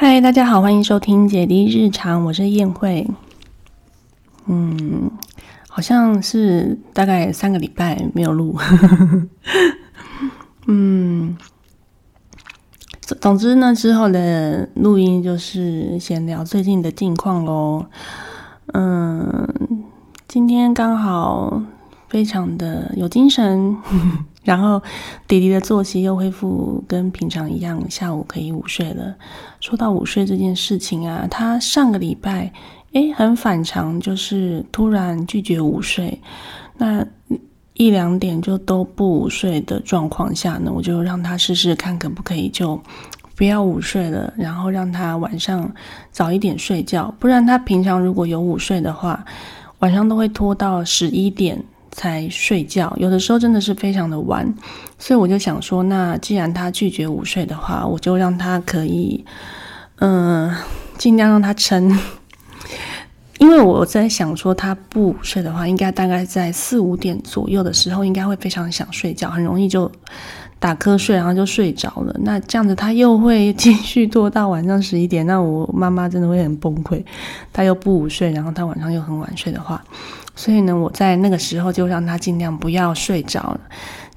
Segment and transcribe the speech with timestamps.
[0.00, 3.04] 嗨，大家好，欢迎收听姐弟日常，我是燕慧。
[4.46, 5.10] 嗯，
[5.68, 8.56] 好像是大概三个礼拜没有录。
[10.68, 11.36] 嗯，
[13.00, 17.84] 总总之呢，之后的录音就是闲聊最近的近况喽。
[18.74, 19.48] 嗯，
[20.28, 21.60] 今天刚好
[22.08, 23.76] 非常的有精神。
[24.48, 24.82] 然后
[25.26, 29.14] 弟弟的作息又恢复跟平常一样，下午可以午睡了。
[29.60, 32.50] 说到午睡这件事情啊，他上个礼拜
[32.94, 36.18] 诶很反常，就是突然拒绝午睡。
[36.78, 37.06] 那
[37.74, 42.80] 一两点就都不午睡的状况下呢，我就让他试试看可不可以就
[43.36, 45.70] 不要午睡了，然后让他晚上
[46.10, 47.14] 早一点睡觉。
[47.18, 49.22] 不然他平常如果有午睡的话，
[49.80, 51.62] 晚上都会拖到十一点。
[51.98, 54.54] 才睡觉，有的时候真的是非常的晚，
[55.00, 59.24] 所以我就想说，那既然他拒绝午睡的话，我就让他可以，
[59.96, 60.54] 嗯，
[60.96, 61.98] 尽量让他撑。
[63.40, 69.90] 因为我在想说，他不午睡的话，应该大概在四五点左右的时候，应该会非常想睡觉，很容易就
[70.60, 72.14] 打瞌睡，然后就睡着了。
[72.20, 77.02] 那这样子他又会继续拖到晚上十一点，那我妈妈真的会很崩溃。
[77.52, 79.84] 他又不午睡，然后他晚上又很晚睡的话。
[80.38, 83.60] 所以呢，我在那个时候就让他尽量不要睡着了，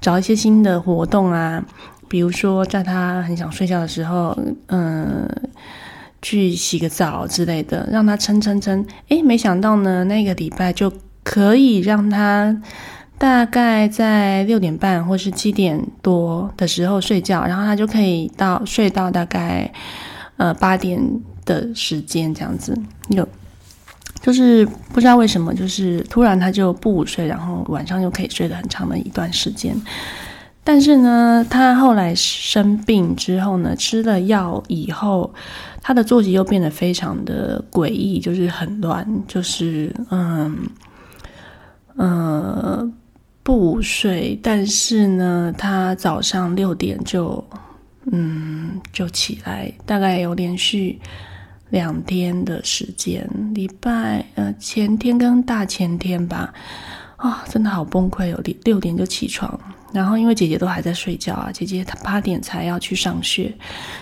[0.00, 1.60] 找一些新的活动啊，
[2.08, 5.28] 比如说在他很想睡觉的时候，嗯，
[6.22, 8.86] 去洗个澡之类的，让他撑撑撑。
[9.08, 10.92] 诶，没想到呢，那个礼拜就
[11.24, 12.56] 可以让他
[13.18, 19.68] 大概在六点半或是七点多的时候睡觉，然后他就可以到睡到大概
[20.36, 21.02] 呃八点
[21.44, 22.78] 的时间这样子
[23.08, 23.26] 有。
[24.22, 29.76] 就是不知道为什么，就是突然他就不午睡，然后晚上又可以睡得很长的一段时间。
[30.62, 35.34] 但是呢，他后来生病之后呢，吃了药以后，
[35.80, 40.56] 他的作息又变得非常的诡异，就是很乱，就是嗯
[41.96, 42.94] 嗯
[43.42, 47.44] 不午睡，但是呢，他早上六点就
[48.12, 51.00] 嗯就起来，大概有连续。
[51.72, 56.52] 两天的时间，礼拜呃前天跟大前天吧，
[57.16, 58.40] 啊，真的好崩溃哦！
[58.44, 59.58] 六六点就起床，
[59.90, 63.50] 然后因为姐姐都还在睡觉啊，姐姐她八点才要去上学，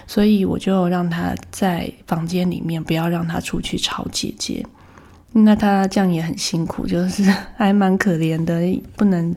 [0.04, 4.66] 所以我就让她在房间里面，不要让她出去吵姐姐。
[5.32, 7.22] 那她这样也很辛苦，就是
[7.56, 8.60] 还蛮可怜的，
[8.96, 9.32] 不能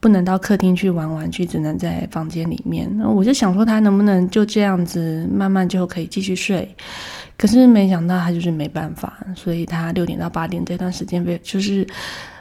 [0.00, 2.90] 不能到客厅去玩玩具，只能在房间里面。
[3.04, 6.68] 我就想说，她能不能就这样子慢慢就可以继续睡？
[7.36, 11.86] 可是没想到他就是没办法，所以他六点到八点这段时间非就是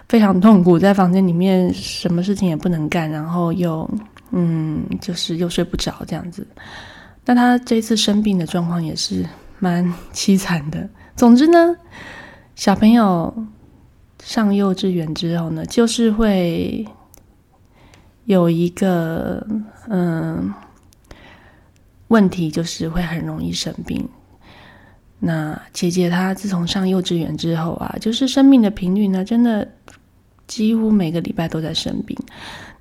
[0.07, 3.89] 非常痛苦，在房间里面什么事情也不能干，然后又
[4.31, 6.45] 嗯就是又睡不着这样子。
[7.25, 9.25] 那他这次生病的状况也是
[9.59, 9.83] 蛮
[10.13, 10.87] 凄惨的。
[11.15, 11.75] 总之呢，
[12.55, 13.33] 小朋友
[14.23, 16.85] 上幼稚园之后呢，就是会
[18.25, 19.45] 有一个
[19.89, 20.53] 嗯
[22.09, 24.07] 问题，就是会很容易生病。
[25.25, 29.66] 那姐姐她自从上幼稚园之后啊，就是生病的频率呢，真的
[30.47, 32.17] 几乎每个礼拜都在生病。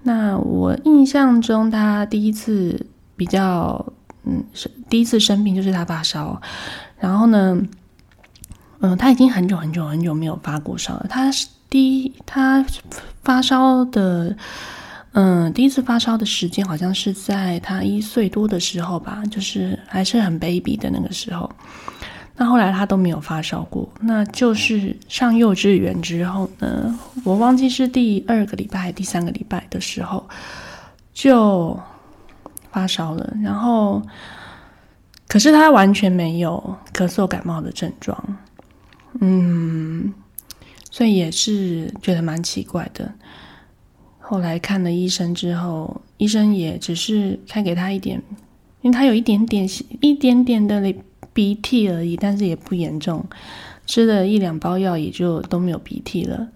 [0.02, 3.86] 那我印象中，她第一次比较
[4.24, 4.42] 嗯，
[4.90, 6.42] 第一次生病就是她发烧，
[6.98, 7.62] 然后呢，
[8.80, 11.06] 嗯，她已经很久很久很久没有发过烧了。
[11.08, 11.30] 她
[11.70, 12.66] 第一她
[13.22, 14.36] 发烧的，
[15.12, 21.48] 嗯，第一次发烧的时间好像是在她一岁多的时候吧，就是还是很 baby 的那个时候。
[22.34, 30.26] 那后来他都没有发烧过，那就是上幼稚园之后呢，我忘记是第二个礼拜还是第三个礼拜的时候
[31.12, 31.78] 就
[32.70, 34.02] 发烧了，然后
[35.28, 38.36] 可是他完全没有咳嗽感冒的症状，
[39.20, 40.12] 嗯，
[40.90, 43.12] 所以也是觉得蛮奇怪的。
[44.18, 48.20] 后来看了医生之后，医生也只是开给他一点，
[48.80, 49.68] 因为他有一点点
[50.00, 50.82] 一点点的。
[51.32, 53.24] 鼻涕而已，但是也不严重，
[53.86, 56.46] 吃了一两包药也就都没有鼻涕了。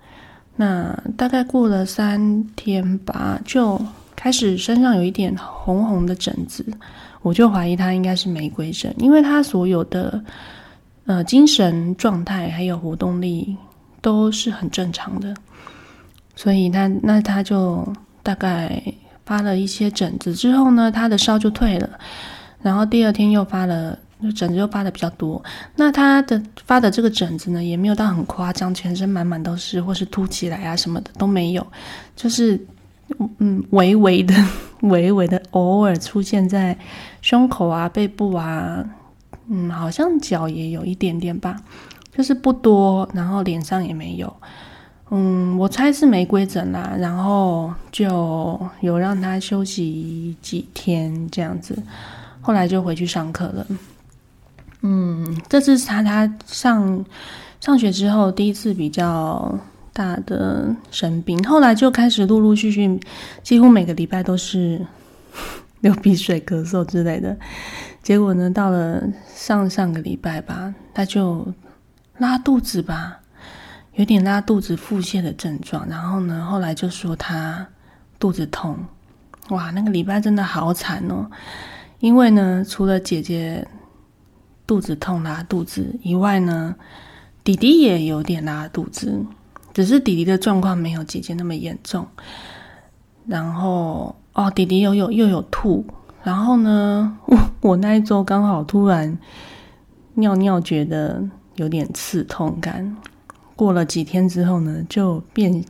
[0.57, 3.81] 那大概过了三天吧，就
[4.15, 6.65] 开始身上有一点红红的疹子，
[7.23, 10.23] 我就怀疑他应该是玫瑰疹，因为他所有的
[11.05, 13.57] 呃精神状态还有活动力
[14.01, 15.35] 都是很正常的，
[16.35, 17.87] 所以他那他就
[18.23, 18.83] 大概
[19.25, 21.91] 发了一些疹子之后呢，他的烧就退了，
[22.63, 23.99] 然后第二天又发了。
[24.23, 25.43] 就疹子又发的比较多，
[25.77, 31.67] 那他的发的这个疹子呢，也没有到很夸张，全身满满都是，或是凸起来啊什么的都没有，
[32.17, 32.59] 就是
[33.39, 34.35] 嗯微微的、
[34.83, 36.77] 微微的，偶尔出现在
[37.21, 38.83] 胸口啊、背部啊，
[39.49, 41.57] 嗯，好像脚也有一点点吧，
[42.17, 44.35] 就是不多，然后脸上也没有。
[45.11, 51.81] 嗯，我猜是玫瑰疹啦，然后就有让他休息几天这样子，
[52.41, 53.67] 后来就回去上课了。
[54.89, 57.05] 嗯，这次是他他上
[57.61, 59.59] 上学之后第一次比较
[59.93, 63.01] 大的生病，后来就开始陆陆续续，
[63.43, 64.81] 几乎每个礼拜都是
[65.81, 67.37] 流鼻水、咳嗽之类的。
[68.01, 69.03] 结果呢，到了
[69.35, 71.53] 上上个礼拜吧，他就
[72.19, 73.19] 拉肚子吧。
[73.95, 77.67] 有点拉肚子、腹泻的症状，然后呢，后来就说他
[78.21, 78.79] 肚子痛，
[79.49, 81.27] 哇，那个礼拜真的好惨哦！
[81.99, 83.67] 因为呢，除了姐姐
[84.67, 86.75] 肚子痛、拉肚子以外呢，
[87.45, 89.25] 弟弟也有点拉肚子，
[89.73, 92.07] 只是弟弟的状况没有姐姐那么严重。
[93.27, 95.85] 然后哦，弟弟又有又有吐，
[96.23, 97.39] 然后呢，我
[97.71, 99.17] 我那一周刚好突然
[100.15, 101.23] 尿尿觉得
[101.57, 102.97] 有点刺痛感。
[103.55, 105.65] 过了几天之后呢，就变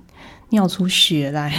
[0.48, 1.54] 尿出血来。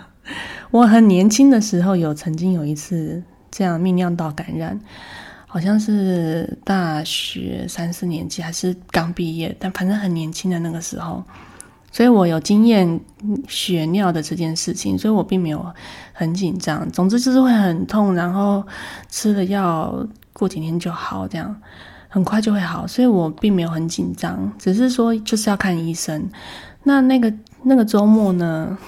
[0.70, 4.78] 我很年轻的时候有曾经有一次这样泌尿道感染，
[5.46, 11.22] 好像是大学三四年级还是刚毕业，但反正很年轻的那个时候，
[11.90, 13.00] 所以我有经验
[13.48, 15.64] 血尿的这件事情，所以我并没有
[16.12, 16.90] 很紧张。
[16.90, 18.62] 总之就是会很痛，然后
[19.08, 21.54] 吃了药过几天就好，这样。
[22.08, 26.26] 很快就会好，所以我并没有很紧张，只是说就是要看医生。
[26.82, 27.30] 那那个
[27.62, 28.78] 那个周末呢？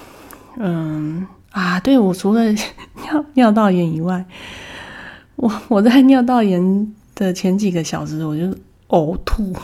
[0.57, 2.51] 嗯啊，对我除了
[3.03, 4.25] 尿尿道炎以外，
[5.39, 8.43] 我 我在尿道炎的前几个小时我就
[8.89, 9.55] 呕吐，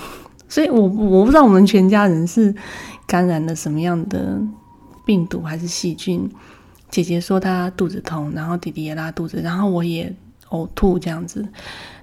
[0.47, 2.53] 所以我我不知道我们全家人是
[3.05, 4.41] 感染了什么样的
[5.05, 6.29] 病毒还是细菌。
[6.89, 10.13] 姐姐说她肚子痛，然后弟弟也拉肚子，然后我也
[10.49, 11.45] 呕吐这样子。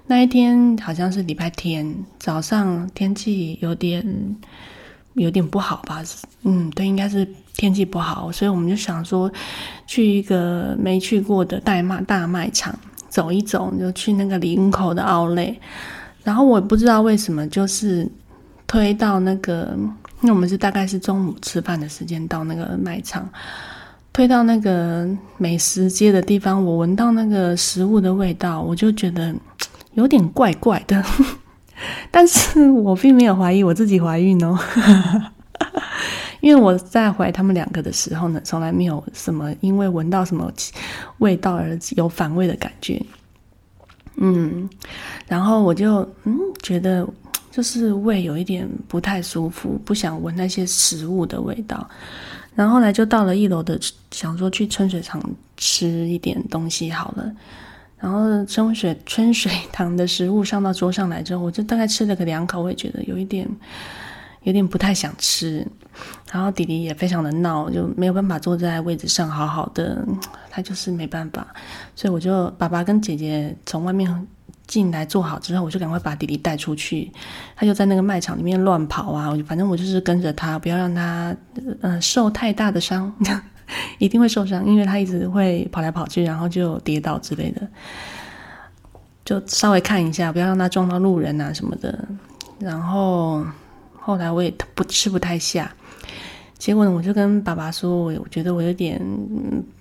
[0.05, 4.35] 那一天好像是礼拜天早上，天气有点
[5.13, 6.03] 有点不好吧？
[6.43, 9.31] 嗯，对，应该是天气不好，所以我们就想说
[9.87, 12.77] 去一个没去过的大卖大卖场
[13.13, 15.55] 走一走，就去那个林口的奥莱。
[16.23, 18.09] 然后我不知道为什么，就是
[18.65, 19.75] 推到那个，
[20.21, 23.29] 因为我们是大概是中午吃饭的时间到那个卖场，
[24.11, 25.07] 推到那个
[25.37, 29.33] 美食街的地方，我闻到那个食物的味道，我就觉得。
[29.95, 31.05] 有点怪怪的，
[32.09, 34.57] 但是我并没有怀疑我自己怀孕哦，
[36.43, 40.51] 因为我在怀他们两个的时候呢，从来没有什么因为闻到什么
[41.19, 43.01] 味道而有反胃的感觉。
[44.17, 44.69] 嗯，
[45.25, 47.07] 然后我就嗯觉得
[47.49, 51.89] 就是胃有一点不太舒服，不想闻那些食物的味道，
[52.53, 53.79] 然后来就到了一楼的，
[54.11, 55.23] 想说去春水堂
[55.55, 57.31] 吃一点东西好了。
[57.97, 63.47] 然后春水春水堂的食物上到桌上来之后，我就大概吃了个两口，我也觉得有一点
[64.43, 65.65] 有点不太想吃。
[66.31, 70.03] 然后弟弟也非常的闹，就没有办法坐在位置上好好的，
[70.49, 71.45] 他就是没办法。
[71.95, 74.27] 所以我就爸爸跟姐姐从外面
[74.65, 77.11] 进来坐好之后，我就赶快把弟弟带出去。
[77.55, 81.35] 他就在那个卖场里面乱跑啊，反正我就是跟着他，不要让他
[81.81, 83.13] 呃受太大的伤。
[83.97, 87.67] 一定会受伤，因为他一直会跑来跑去，然后就跌倒之类的。
[89.23, 92.07] 就稍微看一下，不要让他撞到路人啊什么的。
[92.59, 93.43] 然后
[94.05, 95.73] 后来我也不吃不太下，
[96.57, 99.01] 结果呢，我就跟爸爸说，我我觉得我有点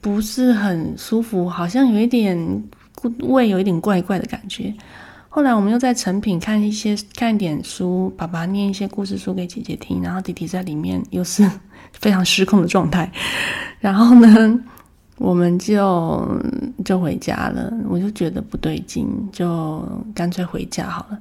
[0.00, 2.62] 不是很舒服，好像有一点
[3.18, 4.72] 胃有一点怪怪的感觉。
[5.28, 11.50] 后来我们又在成品看一些看一点书，爸爸念一些故事书给姐姐听，然后弟弟在里面又是
[11.98, 13.10] 非常失控的状态，
[13.80, 14.60] 然后呢，
[15.16, 16.40] 我们就
[16.84, 17.72] 就回家了。
[17.88, 19.82] 我就觉得不对劲，就
[20.14, 21.18] 干脆回家好了。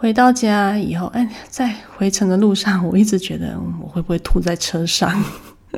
[0.00, 5.22] 回到家以后，哎，在回程的路上，我一直觉得我会不会吐在车上。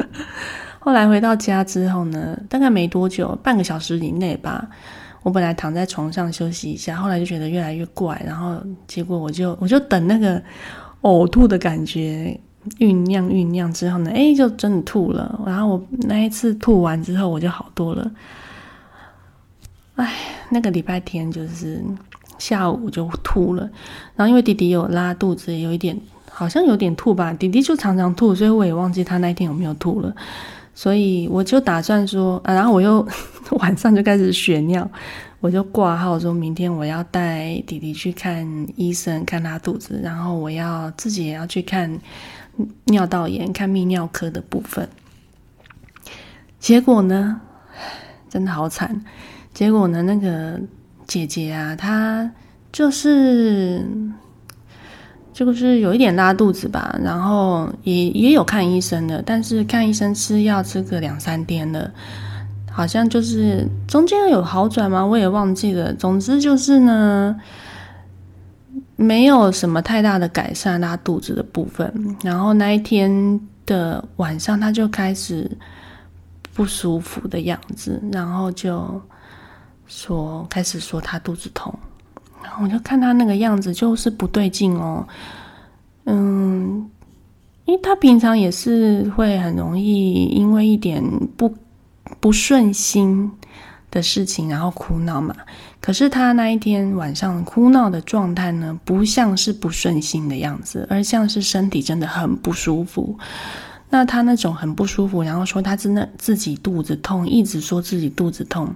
[0.79, 4.69] 后来回到家之后呢，大概没多久，半个小时以内吧。
[5.25, 10.41] 我本来躺在床上休息一下，后来就觉得越来越怪，然后结果我就我就等那个
[11.01, 12.39] 呕吐的感觉
[12.79, 15.43] 酝酿酝酿之后呢，哎，就真的吐了。
[15.45, 18.09] 然后我那一次吐完之后，我就好多了。
[19.97, 20.15] 哎，
[20.49, 21.83] 那个礼拜天就是
[22.43, 23.63] 下午就吐了，
[24.17, 25.97] 然后因为弟弟有拉肚子，有一点
[26.29, 30.13] 好像有点吐吧，弟弟就常常吐，所以我也忘记他那一天有没有吐了。
[30.75, 33.07] 所以我就打算说，啊，然后我又
[33.61, 34.91] 晚上就开始血尿，
[35.39, 41.97] 我就挂号说，明天我要带弟弟去看医生，看他肚子，然后我要自己也要去看
[42.87, 44.89] 尿道炎，看泌尿科的部分。
[46.59, 47.41] 结果呢，
[48.29, 49.05] 真的好惨。
[49.55, 50.59] 结果呢，那个
[51.13, 52.31] 姐姐啊，她
[52.73, 53.87] 就是
[55.35, 61.91] 就是有一点拉肚子吧，然后也也有看医生的，但是看医生吃药吃个两三天了，
[62.71, 65.05] 好像就是中间有好转吗？
[65.05, 65.93] 我也忘记了。
[65.93, 67.39] 总之就是呢，
[68.97, 72.17] 没有什么太大的改善拉肚子的部分。
[72.25, 75.51] 然后那一天的晚上，他就开始
[76.55, 78.99] 不舒服的样子，然后就
[79.95, 81.73] 说开始说他肚子痛。
[82.43, 85.07] 然后我就看他那个样子，就是不对劲哦。
[86.07, 86.91] 嗯，
[87.67, 91.03] 因为他平常也是会很容易因为一点
[91.37, 91.55] 不
[92.19, 93.31] 不顺心
[93.91, 95.35] 的事情，然后哭闹嘛。
[95.81, 103.17] 可是他那一天晚上哭闹的状态呢，不像是不顺心的样子，而像是身体真的很不舒服。
[103.89, 108.75] 那他那种很不舒服，然后说他真的自己肚子痛，一直说自己肚子痛。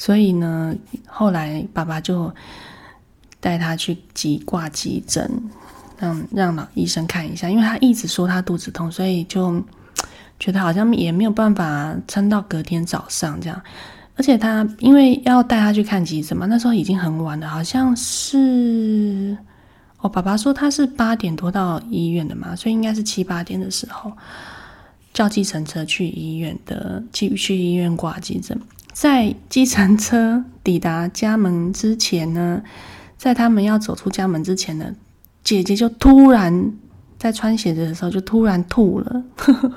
[0.00, 0.74] 所以呢，
[1.06, 2.32] 后来爸爸就。
[3.42, 5.26] 带他去急挂急诊，
[5.98, 9.64] 让让老医生看一下，因为他一直说他肚子痛，所以就
[10.38, 13.58] 觉得好像也没有办法撑到隔天早上这样。
[14.14, 19.34] 而且他因为要带他去看急诊嘛，那时候已经很晚了，好像是
[20.00, 24.12] 我爸爸说他是八点多到医院的嘛，所以应该是七八点的时候
[25.14, 28.60] 叫计程车去医院的，去去医院挂急诊。
[29.00, 32.62] 在计程车抵达家门之前呢。
[33.16, 34.94] 在他们要走出家门之前呢，
[35.42, 36.72] 姐姐就突然
[37.18, 39.24] 在穿鞋子的时候就突然吐了，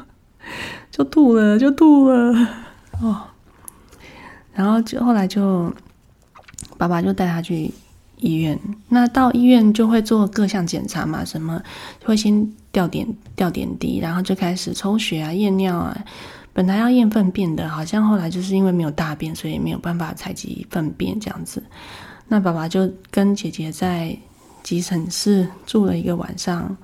[0.91, 2.47] 就吐了，就吐了
[3.01, 3.21] 哦。
[4.53, 5.73] 然后就后来就
[6.77, 7.71] 爸爸就带他去
[8.17, 8.59] 医院。
[8.89, 11.61] 那到医院就会做各项检查嘛，什么
[12.03, 15.97] 会先吊点吊点滴，然后就开始抽血啊、验尿啊。
[16.53, 21.61] 本来要验粪便的，好像后来就是因为没有大便，所以没有办法采集粪便这样子。
[22.27, 24.15] 那爸爸就跟姐姐在
[24.61, 26.77] 急诊室住了一个晚上。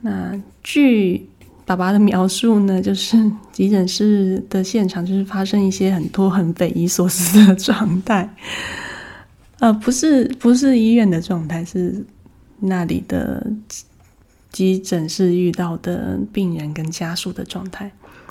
[0.00, 1.28] 那据
[1.64, 3.16] 爸爸的描述呢，就是
[3.52, 8.28] 急诊室的现场就是发生一些很多很匪夷所思的状态。
[9.60, 12.04] 呃，不是不是医院的状态，是
[12.58, 13.46] 那里的
[14.50, 17.90] 急诊室遇到的病人跟家属的状态。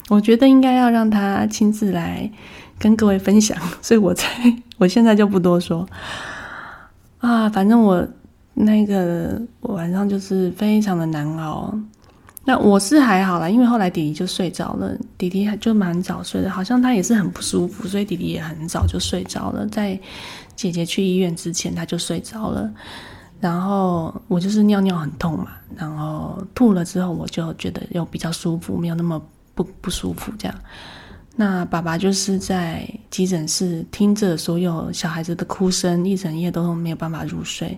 [0.10, 2.30] 我觉得应该要让他亲自来
[2.78, 5.88] 跟各位分享，所以我才 我现在就不多说。
[7.20, 8.06] 啊，反正我
[8.54, 11.74] 那个晚上就是非常的难熬。
[12.46, 19.68] 那我是还好啦，因为后来弟弟就睡着了，弟弟就蛮早睡的，好像他也是很不舒服，所以弟弟也很早就睡着了。
[19.68, 20.00] 在
[20.56, 22.68] 姐姐去医院之前，他就睡着了。
[23.40, 29.22] 然后我就是尿尿很痛嘛，然后吐了之后，我就觉得又比较舒服，没有那么
[29.64, 30.58] 不不舒服这样。
[31.36, 37.78] 那爸爸就是在急诊室听着所有小孩子的哭声，一整夜都没有办法入睡。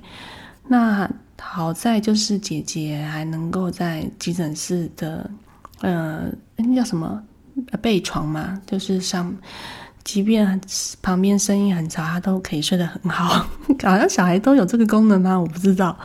[0.68, 1.10] 那
[1.40, 5.28] 好在就是姐姐还能够在急诊室的，
[5.82, 7.22] 呃，那叫什么
[7.82, 9.36] 背床嘛，就是上，
[10.04, 10.62] 即便
[11.02, 13.46] 旁边声音很吵，他都可以睡得很好。
[13.84, 15.40] 好像小孩都有这个功能吗？
[15.40, 15.98] 我不知道。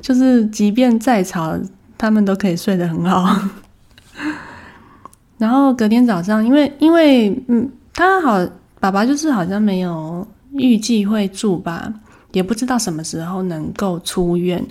[0.00, 1.58] 就是即便再吵，
[1.96, 3.38] 他们都可以睡得很好。
[5.38, 8.44] 然后隔天早上，因为因为嗯，他好
[8.80, 11.92] 爸爸就是好像没有预计会住吧，
[12.32, 14.64] 也不知道什么时候能够出院，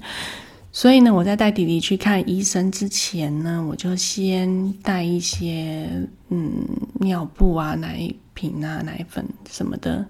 [0.71, 5.89] 所以呢，我在带弟弟去看医生之前呢，我就先带一些
[6.29, 6.51] 嗯
[6.99, 10.05] 尿布啊、奶瓶啊、奶粉什么的，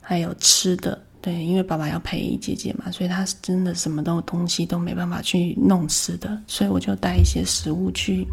[0.00, 0.98] 还有吃的。
[1.20, 8.26] 对，因为爸爸要陪姐姐嘛，所以他真的什么都东西都没办法去弄吃的，所以我就带一些食物去。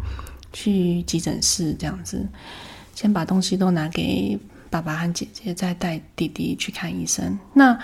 [0.56, 2.26] 去急诊室这样子，
[2.94, 4.38] 先把东西都拿给
[4.70, 7.38] 爸爸和姐姐，再带弟弟去看医生。
[7.52, 7.78] 那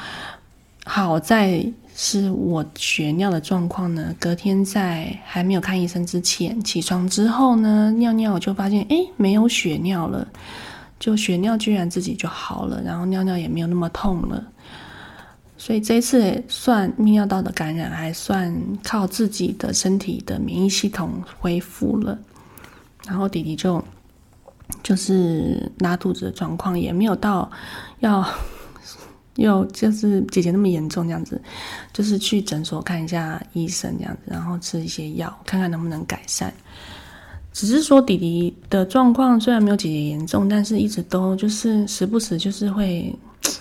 [0.84, 1.62] 好在
[1.94, 10.26] 是我血尿的状况呢，隔天在还没有看医生之前，起床之后呢，尿尿我就发现，哎，没有血尿了，
[10.98, 14.42] 就血尿居然自己就好了，然后尿尿也没有那么痛了。
[15.58, 22.18] 所以这一次算泌尿道的感染，还算靠自己的身体的免疫系统恢复了。
[23.06, 23.82] 然后弟弟就
[24.82, 27.50] 就是拉肚子的状况也没有到
[28.00, 28.24] 要
[29.36, 31.40] 又就是姐姐那么严重这样子，
[31.92, 36.52] 就是去诊所看一下医生这样子，然后吃一些药，看看能不能改善。
[37.52, 43.14] 只是说弟弟的状况虽然没有姐姐严重，但是一直都就是时不时就是会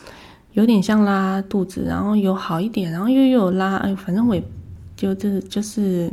[0.53, 4.43] 有点像拉肚子，然后有好一点，然后又又有拉，哎，反正我也
[4.95, 6.11] 就是就是。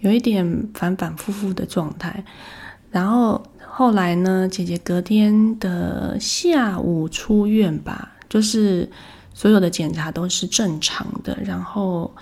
[0.00, 2.22] 有一点反反复复的状态，
[2.90, 8.88] 然后后来呢，姐姐隔天的下午出院吧，就是
[9.34, 11.36] 所有的检查都是正常的。
[11.44, 12.14] 然后，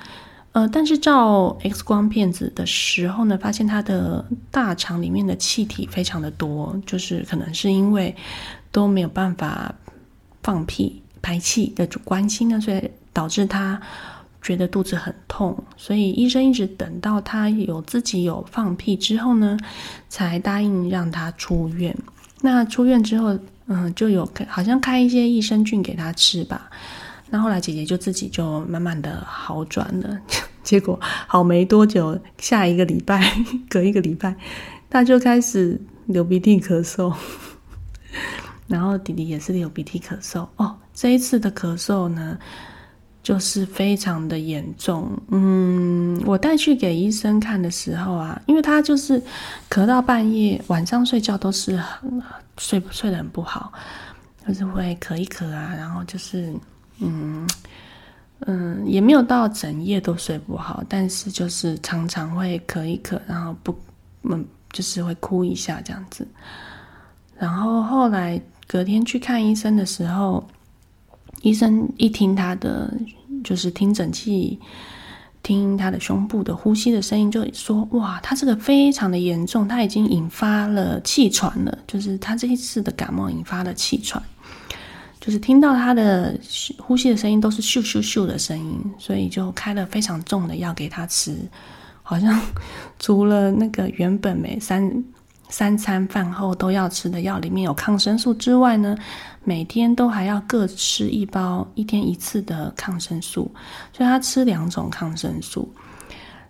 [0.52, 8.16] 呃，但是照 X 光片子的时候呢，发现她的大肠里面的气体非常的多，就是可能是因为
[8.72, 9.74] 都没有办法
[10.42, 13.80] 放屁排气的关系呢，所以导致她。
[14.46, 19.58] 觉得肚子很痛，所以医生一直等到他有自己有放屁之后呢，
[20.08, 21.92] 才答应让他出院。
[22.42, 23.36] 那出院之后，
[23.66, 26.70] 嗯，就有好像开一些益生菌给他吃吧。
[27.28, 30.16] 那后来姐姐就自己就慢慢的好转了。
[30.62, 33.28] 结果好没多久，下一个礼拜，
[33.68, 34.32] 隔一个礼拜，
[34.88, 37.12] 他就开始流鼻涕咳嗽。
[38.68, 40.46] 然后弟弟也是流鼻涕咳嗽。
[40.54, 42.38] 哦，这一次的咳嗽呢？
[43.26, 49.20] 就是非常的严重，嗯，我带去给医生看的时候啊，因为他就是
[49.68, 52.22] 咳到半夜，晚上睡觉都是很
[52.56, 53.72] 睡睡得很不好，
[54.46, 56.54] 就是会咳一咳啊，然后就是
[57.00, 57.44] 嗯
[58.46, 63.76] 嗯，也没有到整夜都睡不好，但是就是常常会咳一咳，然后不
[64.22, 66.24] 嗯就是会哭一下这样子，
[67.36, 70.46] 然后后来隔天去看医生的时候。
[71.46, 72.92] 医生一听他的，
[73.44, 74.58] 就是听诊器，
[75.44, 81.78] 听他的胸部的呼吸的声音，就说：“哇，他这个非常的严重，他已经引发了气喘了。
[81.86, 84.20] 就是他这一次的感冒引发了气喘，
[85.20, 86.36] 就是听到他的
[86.78, 91.38] 呼吸的声音都是咻咻咻的声音，所以就开了非常重的药给他吃。
[92.02, 92.40] 好像
[92.98, 95.04] 除了那个原本没三
[95.48, 98.96] 三餐饭后都要吃的药里面有抗生素之外呢。”
[99.48, 103.48] 每天都还要各吃一包，一天一次的抗生素，
[103.92, 105.72] 所以他吃两种抗生素，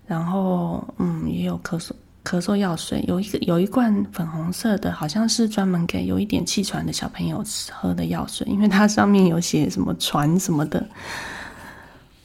[0.06, 1.90] 然后嗯，也有咳嗽
[2.24, 10.82] 咳嗽药水，有一个有一罐粉红色的，好像是专门给有一点气喘的小朋友喝的药水，因为它上面有写什么喘什么的。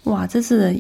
[0.06, 0.74] 哇，这次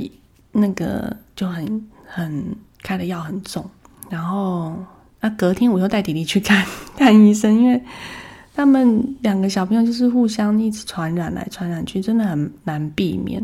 [0.53, 3.69] 那个就很很开的药很重，
[4.10, 4.73] 然后
[5.21, 6.65] 那隔天我又带弟弟去看
[6.97, 7.81] 看医生，因为。
[8.53, 13.41] 他们两个小朋友就是互相一直传染来传染去，真的很难避免。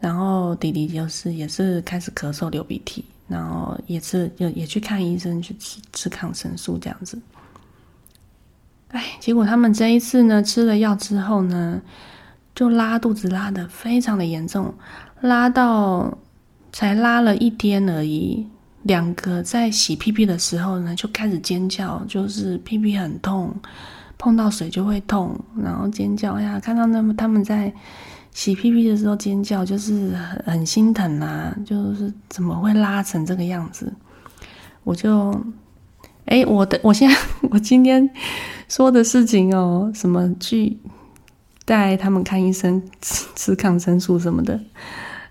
[0.00, 7.18] 然后弟弟就是也是开始咳嗽、流鼻涕，然后也是就也去看医生去吃吃抗生素这样子。
[8.88, 11.80] 哎，结果他们这一次呢吃了药之后呢，
[12.54, 14.72] 就拉肚子拉的非常的严重，
[15.22, 16.16] 拉到
[16.70, 18.46] 才拉了一天而已。
[18.84, 23.54] 两个在洗屁屁的时候呢就开始尖叫，就是屁屁很痛。
[24.18, 26.60] 碰到水就会痛，然后尖叫呀！
[26.60, 27.72] 看到那么他们在
[28.30, 31.52] 洗屁屁的时候尖叫，就是很很心疼啊！
[31.66, 33.92] 就是怎么会拉成这个样子？
[34.84, 35.34] 我就
[36.26, 37.16] 哎，我的我现在
[37.50, 38.08] 我今天
[38.68, 40.78] 说的事情哦，什么去
[41.64, 44.60] 带他们看医生、吃吃抗生素什么的，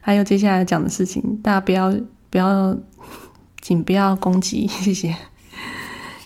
[0.02, 1.96] 还有接下来讲的事情，大家不要
[2.30, 2.76] 不要，
[3.62, 5.16] 请不要攻击，谢谢，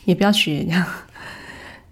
[0.06, 0.86] 也不要学这样。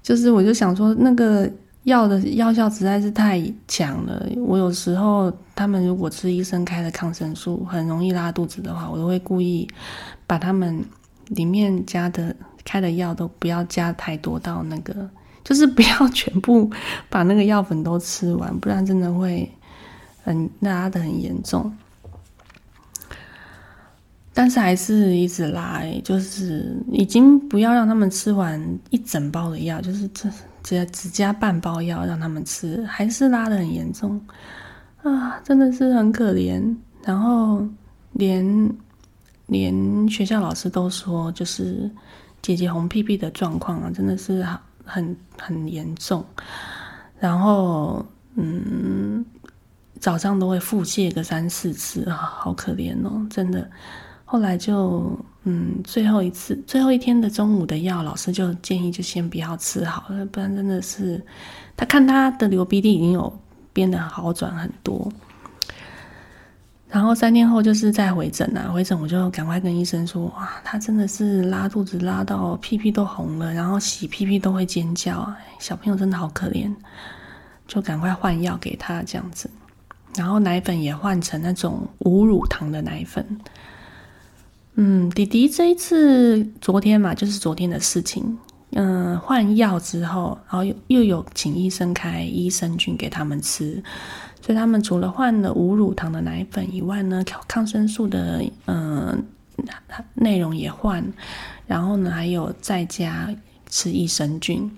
[0.01, 1.49] 就是，我就想说，那个
[1.83, 4.25] 药的药效实在是太强了。
[4.37, 9.67] 我有时候他们如果吃医生开的抗生素，很容易拉肚子的话，我都会故意
[10.25, 10.83] 把他们
[11.27, 15.09] 里面加的开的药都不要加太多到那个，
[15.43, 16.69] 就是不要全部
[17.09, 19.49] 把那个药粉都吃完，不然真的会
[20.23, 21.73] 很拉的很严重。
[24.33, 30.27] 但是还是一直拉，就是已经不要让他们吃完一整包的药，就是这
[30.63, 34.19] 只只加半包药让他们吃，还是拉的很严重
[35.03, 36.75] 啊，真的是很可怜。
[37.03, 37.63] 然后
[38.13, 38.75] 连
[39.45, 41.87] 连学校老师都说，就是
[42.41, 44.43] 姐姐红屁屁的状况啊，真的是
[44.83, 46.25] 很很严重。
[47.19, 49.23] 然后嗯，
[49.99, 53.69] 早上都会腹泻个三四次啊，好可怜哦，真的。
[54.33, 61.23] 后来就，嗯，最后一次最后一天的中午的药，老师就建议就先不要吃好了，不然真的是，
[61.77, 63.31] 他看他的流鼻涕已经有
[63.71, 65.07] 变得好转很多。
[66.89, 76.73] 然后三天后就是再回诊啊，回诊我就赶快跟医生说，哇，他真的是拉肚子拉到屁屁都红了，然后洗屁屁都会尖叫，小朋友真的好可怜，
[77.67, 79.47] 就赶快换药给他这样子，
[80.15, 83.23] 然后奶粉也换成那种无乳糖的奶粉。
[84.75, 88.37] 嗯，弟弟这一次昨天嘛，就是昨天的事情。
[88.71, 93.83] 嗯，换药之后，然后又又有请医生开益生菌给他们吃，
[94.41, 99.23] 所以他们除了换了无乳糖的奶粉以外呢，抗生素的嗯
[100.15, 101.05] 内容也换，
[101.67, 103.29] 然后呢还有在家
[103.69, 104.75] 吃益生菌，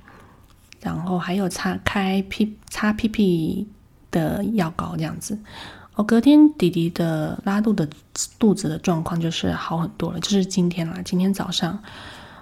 [0.81, 3.65] 然后还有擦开屁擦屁屁
[4.11, 5.39] 的药膏这样子。
[5.95, 7.87] 哦，隔天弟弟的拉肚的
[8.37, 11.81] 肚子的状况就是好很多了，就是今天啦，今天早上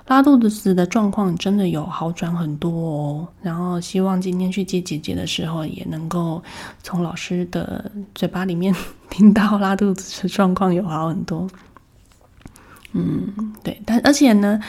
[0.08, 3.28] 拉肚子的状况真的有好转很多哦。
[3.44, 6.42] 然后希望今天去接姐姐的时候，也能够
[6.82, 8.76] 从老师的嘴巴里面
[9.12, 11.48] 听到拉肚子的状况有好很多。
[12.94, 14.60] 嗯，对，但而且呢，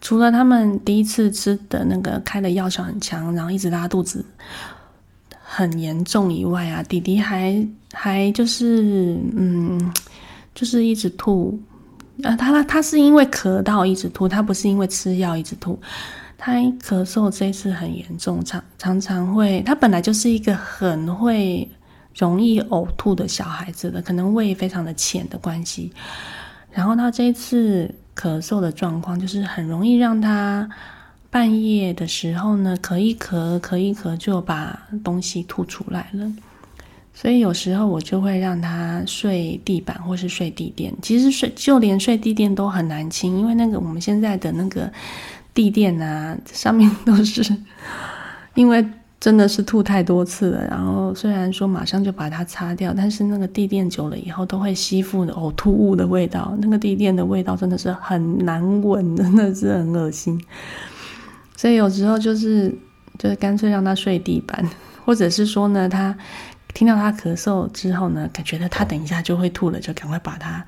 [0.00, 4.24] 除了他们第一次吃的那个开的药效很强，然后一直拉肚子。
[5.52, 9.92] 很严重以外啊，弟弟还还就是嗯，
[10.54, 11.60] 就是一直吐
[12.22, 12.36] 啊。
[12.36, 15.76] 他他是因为咳到一直吐，他不是因为吃药一直吐。
[16.38, 19.60] 他咳嗽这次很严重，常常常会。
[19.62, 21.68] 他本来就是一个很会
[22.14, 25.92] 容易呕吐的小孩子的，可能胃非常的浅的关系。
[26.70, 30.68] 然后他这一次咳嗽的状况，就是很容易让他。
[31.30, 36.32] 半夜的时候呢，咳一咳，咳一咳就把东西吐出来了。
[37.14, 40.92] 所以有时候我就会让他睡地板或是睡地垫。
[41.02, 44.90] 其实睡就连睡地垫都很难清，因为那个我们现在的那个
[45.54, 47.56] 地垫啊，上面都是
[48.54, 48.84] 因为
[49.20, 50.66] 真的是吐太多次了。
[50.68, 56.56] 然后虽然说马上就把它擦掉，但是那个地垫久了以后都会吸附呕吐物的味道。
[56.60, 60.40] 那个地垫的味道真的是很难闻，真的是很恶心。
[61.60, 62.74] 所以有时候就是
[63.18, 64.66] 就是干脆让他睡地板，
[65.04, 66.16] 或者是说呢，他
[66.72, 70.64] 听到他咳嗽之后呢，感觉他等一下就会吐了，就赶快把他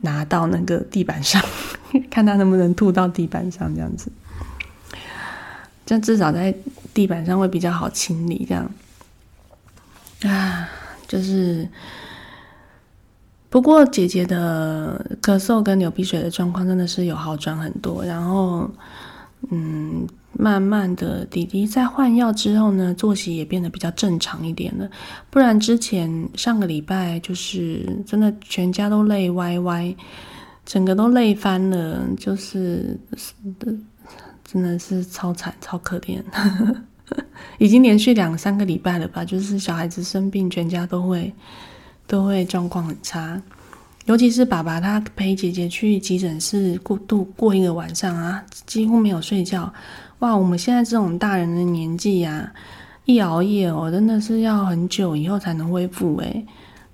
[0.00, 1.40] 拿到那个地板上，
[2.10, 4.10] 看他能不能吐到地板上这样子，
[5.86, 6.52] 这至少在
[6.92, 8.44] 地板上会比较好清理。
[8.44, 8.68] 这样
[10.24, 10.68] 啊，
[11.06, 11.68] 就是
[13.48, 18.68] 不过姐姐的咳嗽跟流鼻水的状况真的是有好转很多，然后。
[19.50, 24.88] 嗯，慢慢的，弟弟在换药之后呢，作息也变得比较正常一点了。
[25.30, 29.94] 不然之前上个礼拜就是真的全家都累歪歪，
[30.64, 32.96] 整个都累翻了，就是
[34.44, 36.22] 真的是超惨超可怜。
[37.58, 41.32] 已经连续两三个礼拜了吧，就是小孩子生病，全家都会
[42.06, 43.42] 都会状况很差。
[44.06, 49.72] 尤其是爸爸，他陪姐姐去急诊室过度过一个晚上啊，几乎没有睡觉。
[50.18, 52.52] 哇，我们现在这种大人的年纪呀，
[53.04, 56.44] 一熬夜哦，真的是要很久以后才能恢复诶，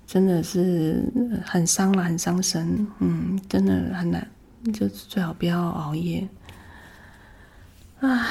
[0.05, 1.03] 真的是
[1.43, 2.87] 很伤了，很伤身。
[2.99, 4.27] 嗯，真的很难，
[4.71, 6.27] 就最好不要熬夜。
[8.01, 8.27] 啊。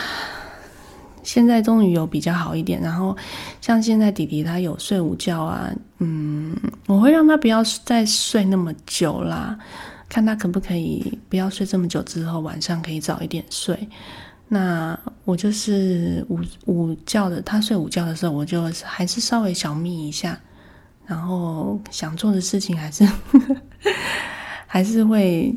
[1.29, 3.15] 现在终于有比较好一点，然后
[3.61, 9.59] 像现在弟弟他有睡午觉啊，嗯，我会让他不要再睡那么久啦，
[10.09, 13.79] 看他可不可以不要睡这么久，之后晚上可以早一点睡。
[14.49, 20.41] 那我就是午午觉的，他睡午觉的时候，我就还是稍微小眯一下，
[21.05, 23.07] 然后想做的事情还是
[24.67, 25.55] 还是会。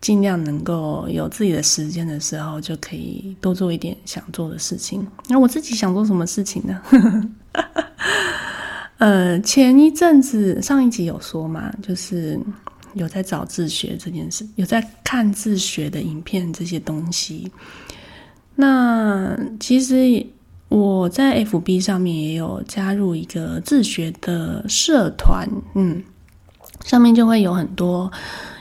[0.00, 5.06] 尽量能够有自己的时间的时候，就可以多做一点想做的事情。
[5.28, 6.80] 那我自己想做什么事情呢？
[8.98, 12.38] 呃，前一阵子上一集有说嘛，就是
[12.94, 17.50] 有在找自学这件事，有在看自学的影片这些东西。
[18.56, 20.26] 那其实
[20.68, 26.02] 我在 FB 上面也有加入一个自学的社团，嗯，
[26.84, 28.10] 上面就会有很多。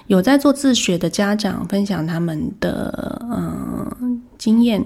[0.08, 4.84] 有在做自学的家长分享他们的嗯经验，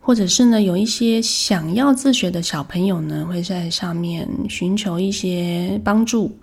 [0.00, 6.36] 或者是呢有一些想要自学的小朋友呢会在上面寻求一些帮助，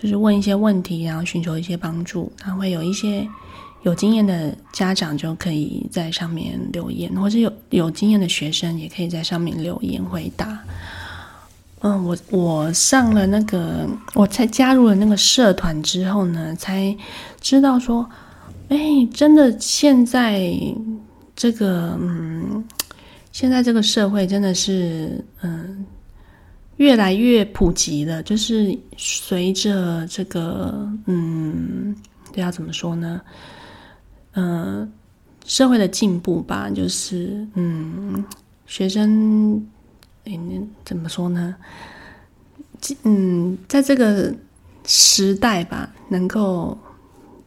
[0.00, 2.32] 就是问一些问题，然后寻求一些帮助。
[2.38, 3.28] 他会有一些
[3.82, 10.60] 有经验的家长就可以在上面留言，或者有有经验的学生也可以在上面留言回答。
[11.84, 16.96] 嗯，我我上了那个，我才加入了那个社团之后呢，才
[17.40, 18.08] 知道说，
[18.68, 18.78] 哎，
[19.12, 20.54] 真的现在
[21.34, 22.64] 这个，嗯，
[23.32, 25.84] 现在这个社会真的是，嗯，
[26.76, 28.22] 越来越普及了。
[28.22, 31.96] 就是随着这个，嗯，
[32.32, 33.20] 这要怎么说呢？
[34.34, 34.88] 嗯，
[35.44, 38.24] 社会的进步吧，就是，嗯，
[38.66, 39.66] 学生。
[40.24, 40.38] 哎，
[40.84, 41.54] 怎么说呢？
[43.04, 44.34] 嗯，在这个
[44.84, 46.76] 时代吧，能够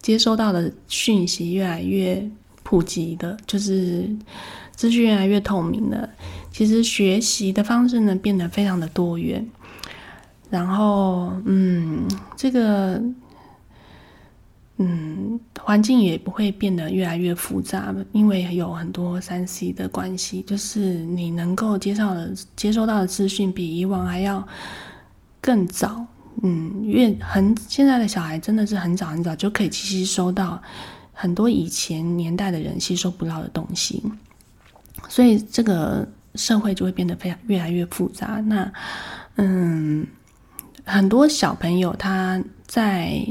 [0.01, 2.25] 接收到的讯息越来越
[2.63, 4.09] 普及的，就是
[4.75, 6.09] 资讯越来越透明了。
[6.51, 9.45] 其实学习的方式呢，变得非常的多元。
[10.49, 12.07] 然后，嗯，
[12.37, 13.01] 这个
[14.77, 24.45] 嗯，环境也不会变得越来越复杂，因为有很多三 C 的关系，就是你能够接受的、接收到的资讯比以往还要
[25.39, 26.05] 更早。
[26.43, 30.61] 嗯，越很现在的小孩真的是很早很早就可以吸收到
[31.13, 34.03] 很多以前年代的人吸收不到的东西，
[35.07, 38.43] 所以这个社会就会变得非常越来越复杂。
[38.45, 38.69] 那
[39.37, 40.05] 嗯，
[40.83, 43.25] 很多小朋友他在。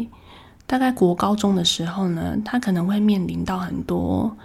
[0.74, 4.36] 大概国高中的时候呢，他可能会面临到很多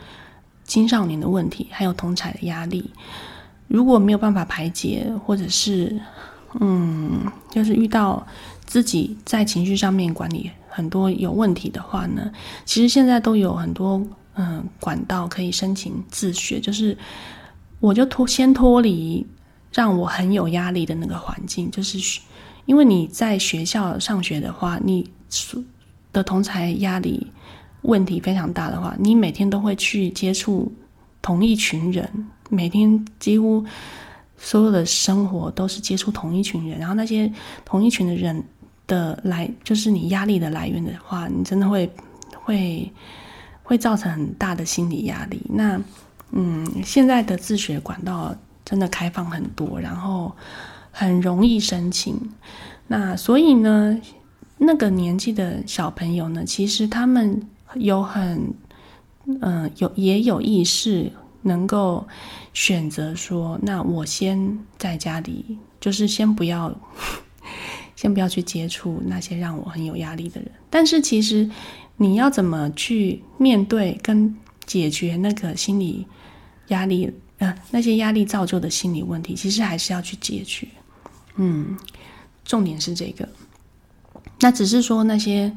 [0.64, 2.92] 青少年的问题，还有同才的压力。
[3.68, 6.00] 如果没有办法排解，或者是
[6.60, 8.24] 嗯，就是遇到
[8.64, 12.32] 自己在情绪上面管理很多有问题的话呢，
[12.64, 14.00] 其实现在都有很多
[14.36, 16.96] 嗯管道可以申请自学，就是
[17.80, 19.26] 我就脱先脱离
[19.74, 22.22] 让我很有压力的那个环境，就是
[22.68, 25.10] 因为你在学校上学的话，你。
[26.12, 27.26] 的同才压力
[27.84, 30.72] 问题非常大的话，你每天都会去接触
[31.22, 33.64] 同一群人，每天几乎
[34.38, 37.32] 所有的生活都是接触同一群人，然后那些
[37.64, 38.44] 同一群的人
[38.88, 41.90] 的来，就是你压力的来源的话，你真的会
[42.34, 42.92] 会
[43.64, 45.42] 会造成很大的心理压力。
[45.50, 45.80] 那
[46.32, 50.36] 嗯，现在的自学管道真的开放很多，然后
[50.92, 52.20] 很容易申请。
[52.88, 54.00] 那所以呢？
[54.62, 57.42] 那个年纪的小朋友呢，其实他们
[57.76, 58.54] 有很，
[59.42, 61.10] 嗯，有也有意识，
[61.42, 62.06] 能够
[62.54, 66.76] 选择说，那我先在家里，就是先不要，
[67.96, 70.52] 先不要去接触那些让我很有压力的人。
[70.70, 71.50] 但是其实
[71.96, 76.06] 你要怎么去面对跟解决那个心理
[76.68, 80.68] 压力，呃，那些压力造就的心理问题，其实还是要去解决。
[81.38, 81.78] 嗯，
[82.44, 83.28] 重点是这个。
[84.40, 85.54] 那只是说那些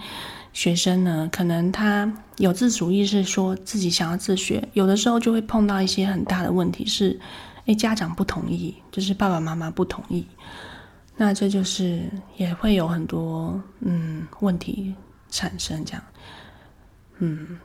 [0.52, 7.18] 学生呢，可能他有自主意识，说自己想要自学，有的时候就会碰到一些很大的问题，是，
[7.66, 10.26] 诶，家长不同意，就是爸爸妈妈不同意，
[11.16, 12.02] 那这就是
[12.36, 14.94] 也会有很多嗯问题
[15.30, 16.02] 产生，这样，
[17.18, 17.58] 嗯。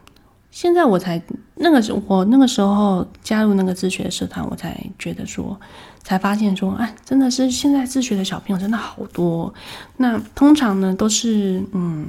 [0.58, 1.22] 现在我才
[1.54, 5.56] 那个时候，我那个时候加入那个自学社团，我才觉得说，
[6.02, 9.54] 才发现说，哎，真的是现在自学的小朋友真的好多。
[9.98, 12.08] 那通常呢，都是嗯，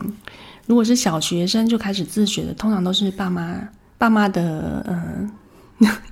[0.64, 3.54] 如果是小学生就开始自学的，通常都是爸妈
[3.98, 5.30] 爸妈的嗯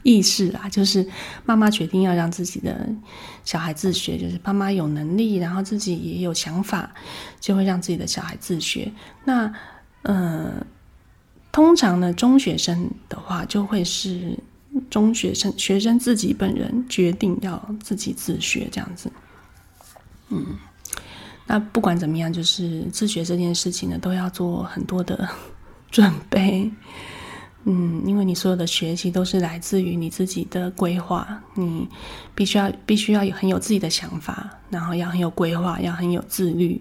[0.03, 1.09] 意识啊，就是
[1.46, 2.87] 妈妈决定要让自己的
[3.46, 6.90] 小孩自学，就是爸妈有能力，然后自己也有想法，
[7.40, 8.92] 就会让自己的小孩自学。
[9.25, 9.51] 那
[10.03, 10.53] 嗯。
[11.57, 14.38] 通常呢，中学生的话就会是
[14.90, 19.11] 中学生学生自己本人决定要自己自学这样子。
[20.29, 20.45] 嗯，
[21.47, 25.27] 那不管怎么样，就是自学这件事情呢，都要做很多的
[25.90, 26.71] 准备。
[27.64, 31.88] 嗯，因为你所有的学习都是来自于你自己的规划，你
[32.35, 36.79] 必须要必须要有很有自己的想法，然后要很有规划，要很有自律，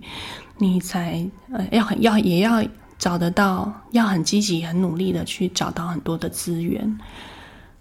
[0.57, 2.61] 你才呃要很要也要。
[3.05, 6.99] 找得到，要很积极、很努力的去找到很多的资源。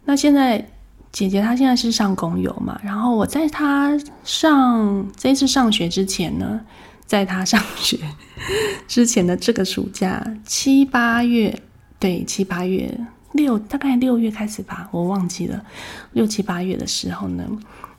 [0.04, 0.62] 那现在
[1.10, 6.60] 姐姐她现在是上公友嘛，然后我在她上这次上学之前呢，
[7.06, 7.98] 在她上学
[8.86, 11.58] 之前的这个暑假七八月，
[11.98, 12.94] 对七八月
[13.32, 15.64] 六大概六月开始吧，我忘记了
[16.12, 17.48] 六七八月的时候呢。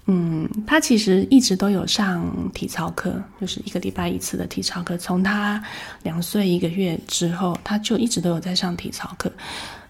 [0.08, 4.96] 嗯，他其实一直都有上体操课，就是一个礼拜一次的体操课。
[4.98, 5.60] 从他
[6.04, 9.32] 两岁一个月之后，他就一直都有在上体操课。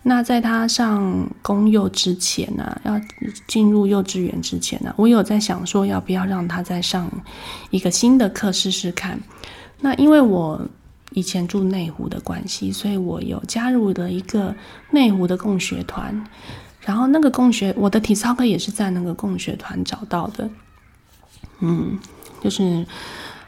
[0.03, 3.01] 那在他上公幼之前呢，要
[3.47, 7.11] 进入幼稚园之前呢，我有在想说，要不要让他再上
[7.69, 9.19] 一个新的课试试看。
[9.81, 10.61] 那因为我
[11.11, 14.55] 以前住内湖的关系，所以我有加入了一个
[14.91, 16.23] 内湖的共学团。
[16.85, 20.47] 然后那个共学，我的体操课也是在那个共学团找到的，
[21.59, 21.97] 嗯，
[22.41, 22.85] 就是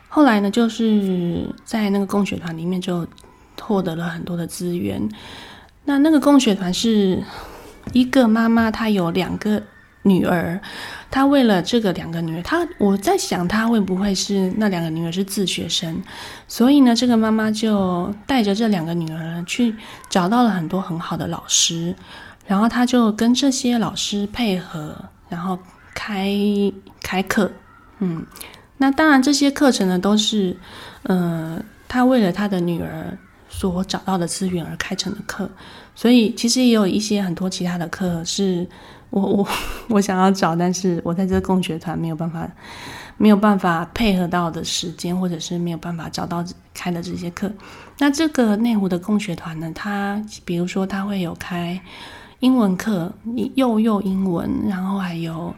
[0.09, 3.07] 后来呢，就是在那个共学团里面就
[3.61, 5.07] 获得了很多的资源。
[5.85, 7.23] 那那个共学团是
[7.93, 9.61] 一个妈妈，她有两个
[10.01, 10.59] 女儿，
[11.11, 16.01] 她为了这个两个女儿，她我在想她会不会是那两个女儿是自学生，
[16.47, 19.75] 所以呢，这个妈妈就带着这两个女儿去
[20.09, 21.93] 找到了很多很好的老师。
[22.47, 24.95] 然后他就跟这些老师配合，
[25.29, 25.59] 然后
[25.93, 26.31] 开
[27.03, 27.51] 开课，
[27.99, 28.25] 嗯，
[28.77, 30.57] 那当然这些课程呢都是，
[31.03, 33.17] 呃，他为了他的女儿
[33.49, 35.49] 所找到的资源而开成的课，
[35.93, 38.65] 所以其实也有一些很多其他的课是
[39.09, 39.47] 我我
[39.89, 42.49] 我想要找，但是我在这个共学团没有办法
[43.17, 47.51] 没有办法配合到的时间，或者是没有办法找到开的这些课。
[47.97, 51.81] 那这个内湖的共学团呢，他比如说他会有开
[52.39, 53.13] 英文课，
[53.55, 55.53] 幼幼英文，然后还有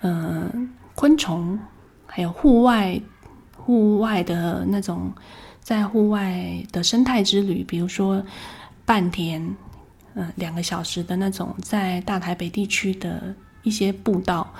[0.00, 0.50] 呃
[0.94, 1.58] 昆虫，
[2.06, 3.00] 还有户外
[3.56, 5.12] 户外的那种
[5.60, 8.24] 在户外的生态之旅，比如说
[8.84, 9.54] 半天，
[10.14, 14.52] 嗯，两个小时的那种在大台北地区的一些步道，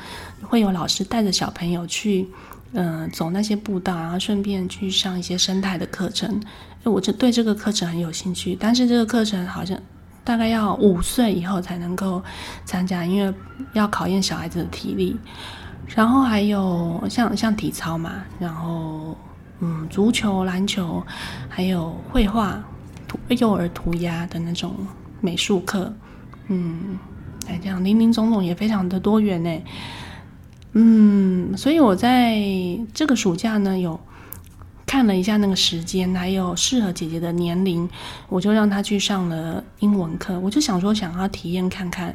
[0.43, 2.29] 会有老师带着小朋友去。
[2.77, 6.43] 嗯，走那些步道，然后顺便去上一些生态的课程。
[6.83, 9.79] 我就对这个课程很有兴趣，但是这个课程好像
[10.25, 12.23] 大概要五岁以后才能够
[12.65, 13.33] 参加，因为
[13.75, 15.17] 要考验小孩子的体力。
[15.95, 19.17] 然后还有像像体操嘛，然后
[19.61, 21.05] 嗯，足球、篮球，
[21.49, 22.59] 还有绘画、
[23.07, 24.75] 涂幼儿涂鸦的那种
[25.21, 25.93] 美术课。
[26.49, 26.99] 嗯，
[27.47, 29.63] 哎，这样林林总总也非常的多元呢。
[30.73, 32.41] 嗯，所以我在
[32.93, 34.01] 这个暑假呢，有
[34.95, 37.91] 看了一下那个时间，还有适合姐姐的年龄，
[38.29, 40.39] 我就让她去上了英文课。
[40.39, 42.15] 我就想说，想要体验看看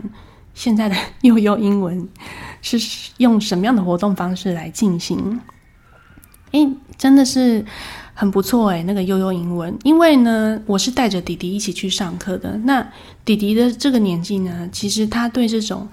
[0.54, 2.08] 现在的幼幼英文
[2.62, 2.80] 是
[3.18, 5.42] 用什么样的活动方式来进行。
[6.52, 7.65] 诶，真的是
[8.13, 12.58] 很不错诶，那个幼幼英文，因为呢，我是带着弟弟一起去上课的。
[12.60, 12.89] 那
[13.26, 15.86] 弟弟的这个年纪呢，其实他对这种。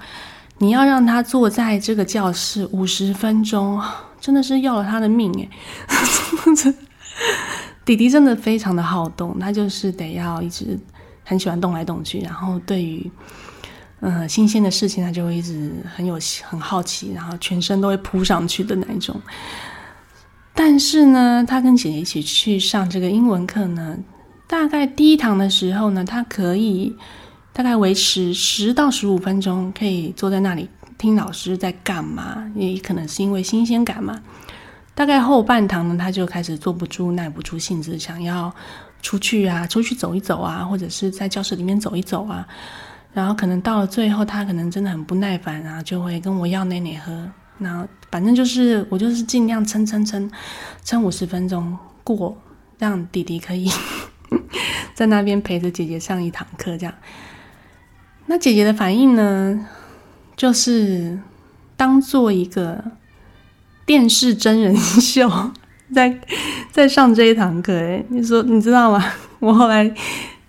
[0.59, 3.79] 你要让他坐在这个教室五十分钟，
[4.21, 5.49] 真的是要了他的命诶。
[7.85, 10.79] 弟弟真的非常的好动，他就是得要一直
[11.25, 13.11] 很喜欢动来动去，然后对于
[14.01, 19.15] 嗯新鲜的事情，他就会一直很有很好奇，然后全身都会扑上去的那一种。
[20.55, 23.97] 但是呢，他跟姐姐一起去上这个英文课呢，
[24.47, 26.97] 大概第一堂的时候呢，他可以。
[27.57, 34.23] 大概维持十到十五分钟，可以坐在那里听老师在干嘛，也可能是因为新鲜感嘛。
[34.95, 38.55] 大概后半堂呢，他就开始坐不住、耐不住性子，想要
[39.01, 42.47] 出去啊，出去走一走啊，或者是在教室里面走一走啊。
[43.15, 47.27] 然后可能到了最后，他可能真的很不耐烦啊，就会跟我要奶奶喝。
[47.57, 50.31] 那反正就是我就是尽量撑撑撑，
[50.85, 52.37] 撑五十分钟过，
[52.77, 53.73] 让弟弟可以
[54.93, 56.95] 在那边陪着姐姐上一堂课，这样。
[58.29, 59.67] 那姐姐的反应呢，
[60.37, 61.19] 就是
[61.77, 62.83] 当做一个
[63.85, 65.31] 电视真人秀，
[65.95, 66.19] 在
[66.73, 67.73] 在上这一堂课。
[67.73, 69.05] 哎，你说你知道吗？
[69.39, 69.89] 我后来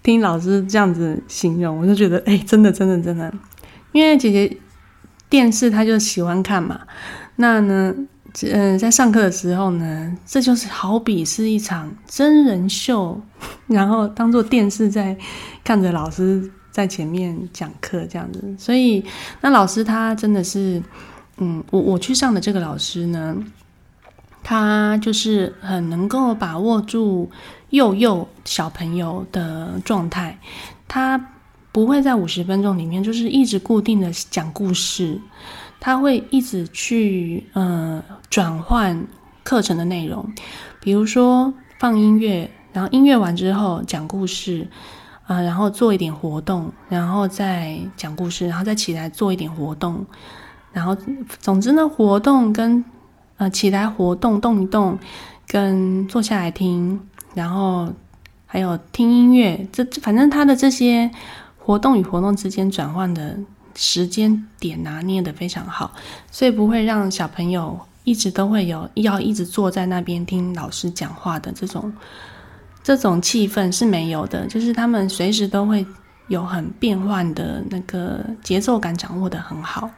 [0.02, 3.32] 听老师这样子形容，我就觉得，哎，真的，真的，真的，
[3.92, 4.58] 因为姐姐
[5.30, 6.80] 电视她就喜欢看嘛。
[7.36, 7.94] 那呢，
[8.42, 13.22] 嗯，在上课的时候呢，这就是好比是一场真人秀，
[13.68, 15.16] 然后当做电视在
[15.64, 16.52] 看着老师。
[16.78, 19.04] 在前面讲课这样子，所以
[19.42, 20.80] 那老师他真的是，
[21.38, 23.36] 嗯，我我去上的这个老师呢，
[24.44, 27.32] 他就是很能够把握住
[27.72, 30.38] 幼幼小朋友的状态，
[30.88, 31.32] 他
[31.72, 35.20] 不会在五十分钟里面就是一直固定的讲故事，
[35.80, 39.04] 他会一直去呃转换
[39.44, 40.32] 课程的内容，
[40.80, 44.68] 比如说放音乐，然后音乐完之后讲故事。
[45.28, 50.06] 啊，然后做一点活动，然后再讲故事，然后再起来做一点活动，
[50.72, 50.96] 然后
[51.42, 52.84] 总之呢，活动跟
[53.36, 54.98] 呃起来活动动一动，
[55.46, 56.98] 跟坐下来听，
[57.34, 57.92] 然后
[58.46, 61.12] 还有听音乐，这反正他的这些
[61.58, 63.38] 活动与活动之间转换的
[63.76, 65.92] 时间点拿捏的非常好，
[66.32, 71.92] 所以不会让小朋友一直都会有要一直坐在那边听老师讲话的这种。
[72.88, 75.86] 这种气氛是没有的，就是他们随时都会
[76.30, 79.92] 有很变换的那个节奏感掌握的很好。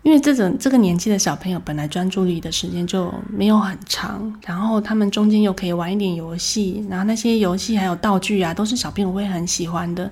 [0.00, 10.10] 因为这种这个年纪的小朋友本来专注力的时间就没有很长，然后他们中间又可以玩一点游戏，然后那些游戏还有道具啊，都是小朋友会很喜欢的。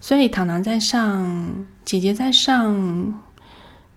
[0.00, 1.50] 所以糖糖在上，
[1.84, 3.20] 姐姐在上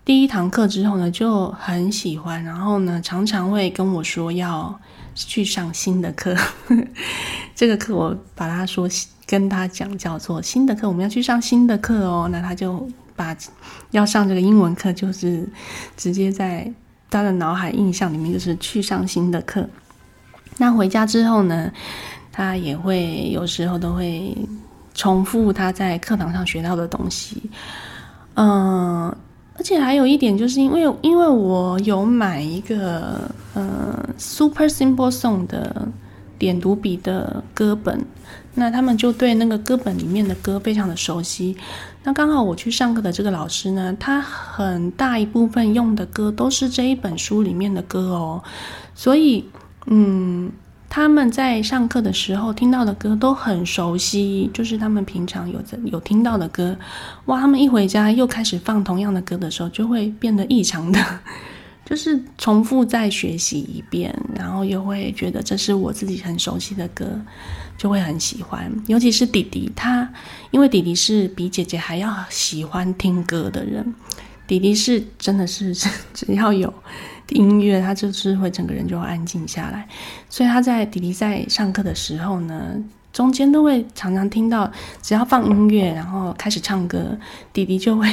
[0.05, 4.79] 第一堂课之后呢，就很喜欢，然后呢，常常会跟我说要。
[5.15, 6.35] 去上新的课，
[7.53, 8.89] 这个课我把他说
[9.27, 12.27] 跟他讲叫做新的课，我们要去上新的课哦。
[12.31, 13.37] 那他就把
[13.91, 15.47] 要上这个英文课，就是
[15.95, 16.67] 直接在
[17.11, 19.69] 他的脑海印象里面就是去上新的课。
[20.57, 21.71] 那回家之后呢，
[22.31, 24.35] 他也会有时候都会
[24.95, 27.51] 重复他在课堂上学到的东西，
[28.33, 29.15] 嗯。
[29.55, 35.87] 而且还有一点，就是因为因为我有买一个呃 Super Simple Song 的
[36.39, 38.03] 点读笔的歌本，
[38.55, 41.55] 那他们就对那个歌本里面的歌非常的熟悉。
[42.03, 48.43] 那刚好我去上课的这个老师呢，他很大一部分用的歌都是这一本书里面的歌哦，
[48.95, 49.45] 所以
[49.85, 50.51] 嗯。
[50.95, 56.77] 他们在上课的时候听到的歌都很熟悉，就是他们平常有在有听到的歌。
[57.25, 60.99] 哇，他们一回家又开始放同样的歌的时候，就会变得异常的，
[61.83, 67.19] 就是重复再学习一遍，然后又会觉得这是我自己很熟悉的歌，
[67.75, 68.71] 就会很喜欢。
[68.85, 70.07] 尤其是弟弟，他
[70.51, 73.95] 因为弟弟是比姐姐还要喜欢听歌的人，
[74.45, 75.73] 弟弟是真的是
[76.13, 76.71] 只要有。
[77.33, 79.87] 音乐，他就是会整个人就安静下来，
[80.29, 82.75] 所以他在弟弟在上课的时候呢，
[83.11, 84.71] 中间都会常常听到，
[85.01, 87.17] 只要放音乐，然后开始唱歌，
[87.51, 88.07] 弟弟就会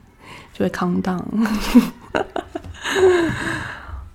[0.54, 1.22] 就会 calm down。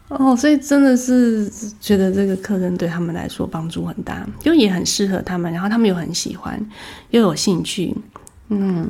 [0.07, 1.49] 哦，所以真的是
[1.79, 6.59] 觉得这个课程对他们来说帮助很大，就也很适合他们，然后他们又很喜欢，
[7.11, 7.95] 又有兴趣，
[8.49, 8.89] 嗯，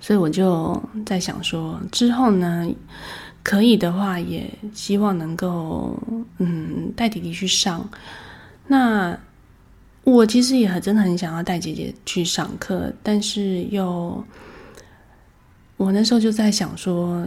[0.00, 2.68] 所以我就在想说之后呢。
[3.46, 5.96] 可以的话，也希望能够
[6.38, 7.88] 嗯带弟弟去上。
[8.66, 9.16] 那
[10.02, 14.24] 我其实也很真的很想要带姐姐去上课，但是又
[15.76, 17.24] 我那时候就在想说，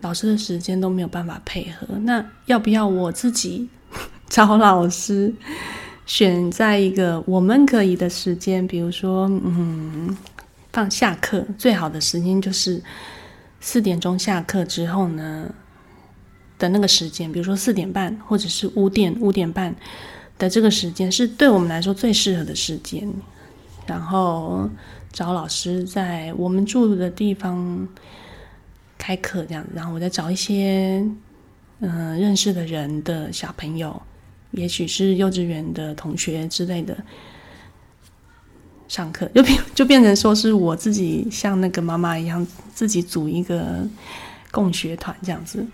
[0.00, 3.68] 老师的时间都没有办法配合，那要不要我自己
[4.28, 5.32] 找老师，
[6.04, 10.16] 选在一个我们可以的时间，比如说嗯
[10.72, 12.82] 放下课最好的时间就是。
[13.66, 15.50] 四点钟下课之后呢
[16.58, 19.74] 的那个时间，比如说四点半或者是五点五点半
[20.38, 23.10] 的这个时间，是对我们来说最适合的时间。
[23.86, 24.68] 然后
[25.10, 27.88] 找老师在我们住的地方
[28.98, 29.66] 开课，这样。
[29.74, 31.02] 然后我再找一些
[31.80, 34.00] 嗯认识的人的小朋友，
[34.50, 36.94] 也许是幼稚园的同学之类的。
[38.88, 43.86] 上课就变就变成说是我自己像那个妈妈一样自己组一个
[44.50, 45.66] 共学团这样子，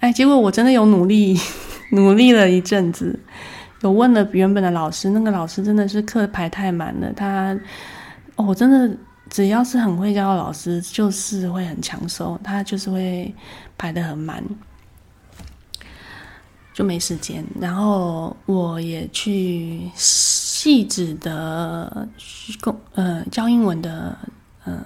[0.00, 1.38] 哎，结果我真的有努力
[1.92, 3.18] 努力了一阵子，
[3.82, 7.56] 有问了原本的老师，那个老师真的是课排太满了，他
[8.36, 8.96] 哦，我真的
[9.28, 13.32] 只要是很会教的老师就是会很抢手，他就是会
[13.76, 14.42] 排的很满。
[16.72, 22.08] 就没时间，然后我也去细致的
[22.62, 24.16] 公呃教英文的
[24.64, 24.82] 呃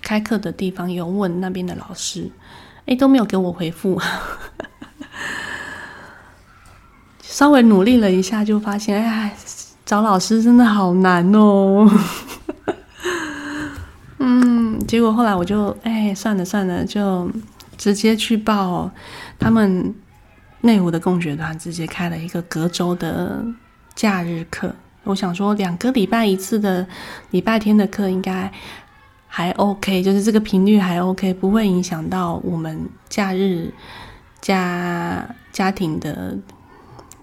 [0.00, 2.30] 开课的地方有问那边的老师，
[2.86, 4.00] 哎都没有给我回复，
[7.20, 9.36] 稍微努力了一下就发现，哎
[9.84, 11.90] 找老师真的好难哦，
[14.18, 17.28] 嗯，结果后来我就哎算了算了，就
[17.76, 18.88] 直接去报
[19.36, 19.92] 他们。
[20.62, 23.44] 内湖的共学团直接开了一个隔周的
[23.94, 26.86] 假日课，我想说两个礼拜一次的
[27.30, 28.50] 礼拜天的课应该
[29.28, 33.72] 还 OK，就是这个频率还 OK，不会影响到我们假日
[34.40, 36.36] 家家庭的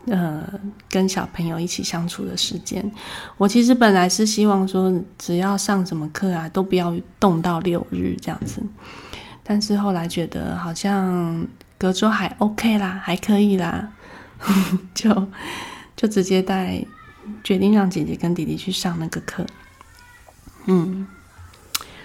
[0.08, 0.44] 呃
[0.90, 2.90] 跟小朋友一起相处的时间。
[3.38, 8.62] 我其实本来是希望说只要上什么课啊都不要动到六日这样子，
[9.44, 11.46] 但是后来觉得好像。
[11.84, 13.90] 隔周还 OK 啦，还可以啦，
[14.96, 15.28] 就
[15.98, 16.82] 就直接带
[17.44, 19.46] 决定让姐姐跟弟弟去上那个课，
[20.68, 21.06] 嗯，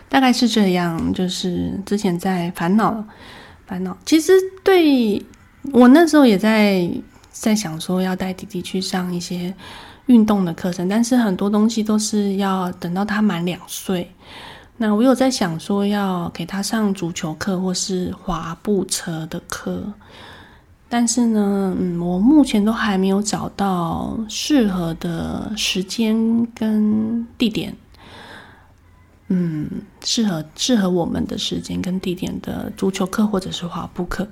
[0.09, 1.15] 大概是这样。
[1.15, 3.05] 就是之前在烦恼
[3.69, 4.33] 烦恼，其实
[4.65, 5.25] 对
[5.71, 6.91] 我那时候也在
[7.31, 9.55] 在想说要带弟弟去上一些
[10.07, 14.13] 运动的课程，但是很多东西都是要等到他满两岁。
[14.81, 19.83] 那我有在想说要给他上足球课或是滑步车的课，
[20.89, 27.77] 但是呢，嗯，我目前都还没有找到适合的时间跟地点，
[29.27, 29.69] 嗯，
[30.05, 34.29] 适合适合我们的时间跟地点的足球课或者是滑步课，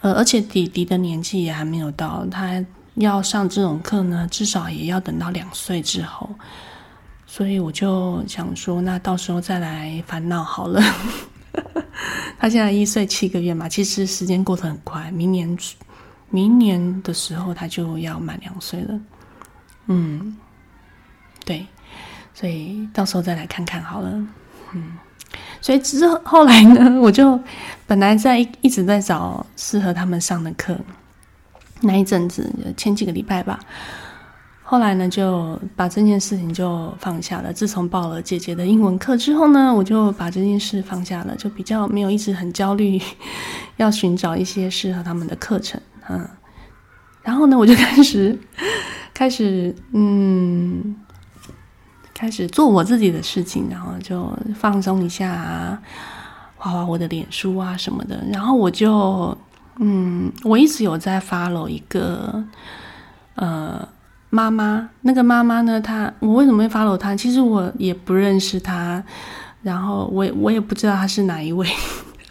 [0.00, 2.64] 呃，而且弟弟的年纪也还没有到，他
[2.96, 6.28] 要上这种课呢，至少也要等到两岁之后。
[7.26, 10.80] 所以我就想说，那到时候再来烦恼好了。
[12.38, 15.58] 他现在一岁七个月嘛，其实时间过得很快，明年
[16.30, 19.00] 明年的时候他就要满两岁了。
[19.86, 20.36] 嗯，
[21.44, 21.66] 对，
[22.34, 24.10] 所以到时候再来看看好了。
[24.72, 24.92] 嗯，
[25.60, 27.38] 所以之后后来呢，我就
[27.86, 30.78] 本来在一直在找适合他们上的课，
[31.80, 33.58] 那一阵子前几个礼拜吧。
[34.68, 37.52] 后来呢，就把这件事情就放下了。
[37.52, 43.00] 自从报了姐姐的英文课之后呢，我就把这件事放下了，就比较没有一直很焦虑，
[43.78, 45.80] 要寻找一些适合他们的课程。
[46.08, 46.28] 嗯，
[47.22, 48.36] 然后呢，我就开始
[49.14, 50.96] 开始嗯，
[52.12, 55.80] 开始做我自己的事情，然后就放松一下啊，
[56.56, 58.20] 画画我的脸书啊什么的。
[58.32, 59.38] 然后我就
[59.78, 62.42] 嗯，我一直有在 follow 一个
[63.36, 63.88] 呃
[64.36, 67.16] 妈妈，那个妈妈呢，她我为什么会 follow 她？
[67.16, 69.02] 其实我也不认识她，
[69.62, 71.66] 然后我也我也不知道她是哪一位。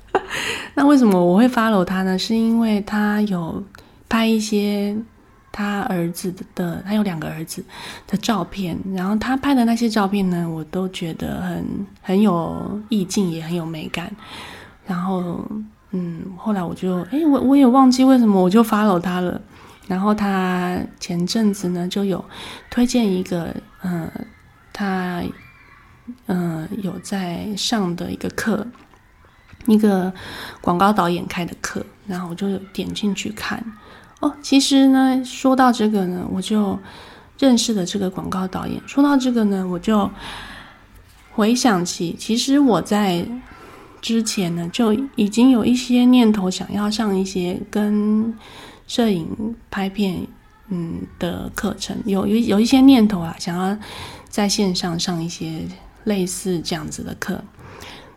[0.75, 2.17] 那为什么我会 follow 她呢？
[2.19, 3.63] 是因为她有
[4.07, 4.95] 拍一些。
[5.57, 7.63] 她儿子的，她有两个儿子
[8.07, 11.65] 的照片，然后她拍的那些照片呢，我都觉得很
[12.01, 14.11] 很有意境，也很有美感。
[14.85, 15.39] 然后，
[15.91, 19.39] 嗯，后来我就，哎，我我也忘记为什么我就 follow 他了。
[19.87, 22.23] 然后他前阵子呢就有
[22.69, 24.09] 推荐一个，嗯，
[24.73, 25.23] 他
[26.27, 28.65] 嗯有在上的一个课，
[29.67, 30.11] 一个
[30.61, 33.63] 广告导演开的课，然后我就点进去看。
[34.21, 36.79] 哦，其实呢，说到这个呢，我就
[37.37, 38.81] 认识了这个广告导演。
[38.87, 40.09] 说到这个呢，我就
[41.31, 43.27] 回想起，其实我在
[44.01, 48.33] 之前呢，就已经有一些念头想要上一些跟
[48.87, 50.25] 摄影拍片
[50.69, 53.77] 嗯的课程，有有有一些念头啊，想要
[54.29, 55.61] 在线上上一些
[56.03, 57.43] 类似这样子的课。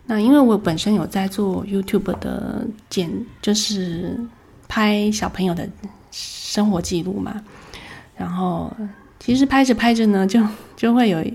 [0.05, 3.09] 那因为我本身有在做 YouTube 的剪，
[3.41, 4.19] 就是。
[4.71, 5.67] 拍小朋友的
[6.11, 7.41] 生活记录嘛，
[8.15, 8.71] 然后
[9.19, 10.39] 其实拍着拍着呢，就
[10.75, 11.25] 就会有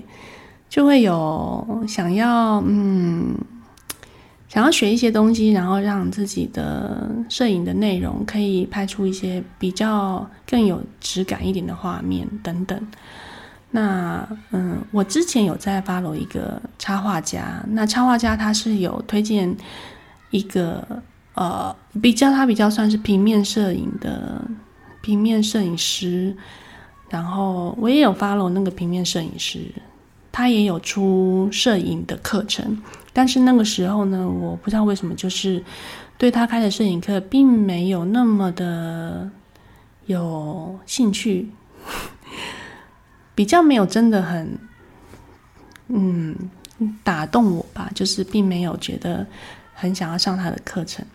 [0.69, 3.35] 就会有想要嗯
[4.47, 12.87] 想要学一些东西，然后让自己的摄影的内容可以拍出一些比较更有质感一点的画面等等。
[13.71, 19.55] 那嗯，我之前有在发罗一个插画家，那插画家他是有推荐
[20.31, 21.01] 一个。
[21.35, 24.41] 呃，比较他比较算是平面摄影的
[25.01, 26.33] 平面摄影师，
[27.09, 29.59] 然后我也有 follow 那个平面摄影师，
[30.31, 32.81] 他也有出摄影的课程，
[33.17, 35.63] 但是那个时候呢，我不知道为什么，就是
[36.17, 39.31] 对他开的摄影课并没有那么的
[40.05, 41.49] 有兴趣，
[43.33, 44.59] 比较没有真的很
[45.87, 46.35] 嗯
[47.05, 49.25] 打动我吧，就是并没有觉得
[49.73, 51.05] 很想要上他的课程。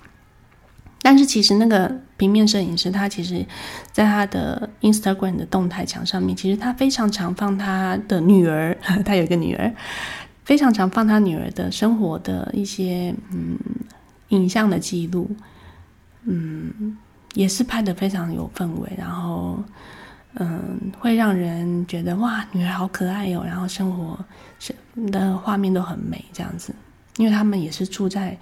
[1.03, 3.45] 但是其实那个平面摄影师，他其实，
[3.91, 9.73] 在他的 Instagram 的动态墙上面，其实他非常常放他的女儿， 他有一个女儿，
[10.51, 13.57] 非常常放他女儿的生活的一些嗯
[14.31, 15.31] 影像的记录，
[16.25, 16.99] 嗯，
[17.35, 19.63] 也是拍的非常有氛围，然后
[20.35, 24.19] 嗯会让人觉得哇，女儿好可爱哟，然后生活
[24.59, 24.75] 是
[25.13, 26.75] 的画面都很美这样子。
[27.17, 28.37] 因为他们也是住在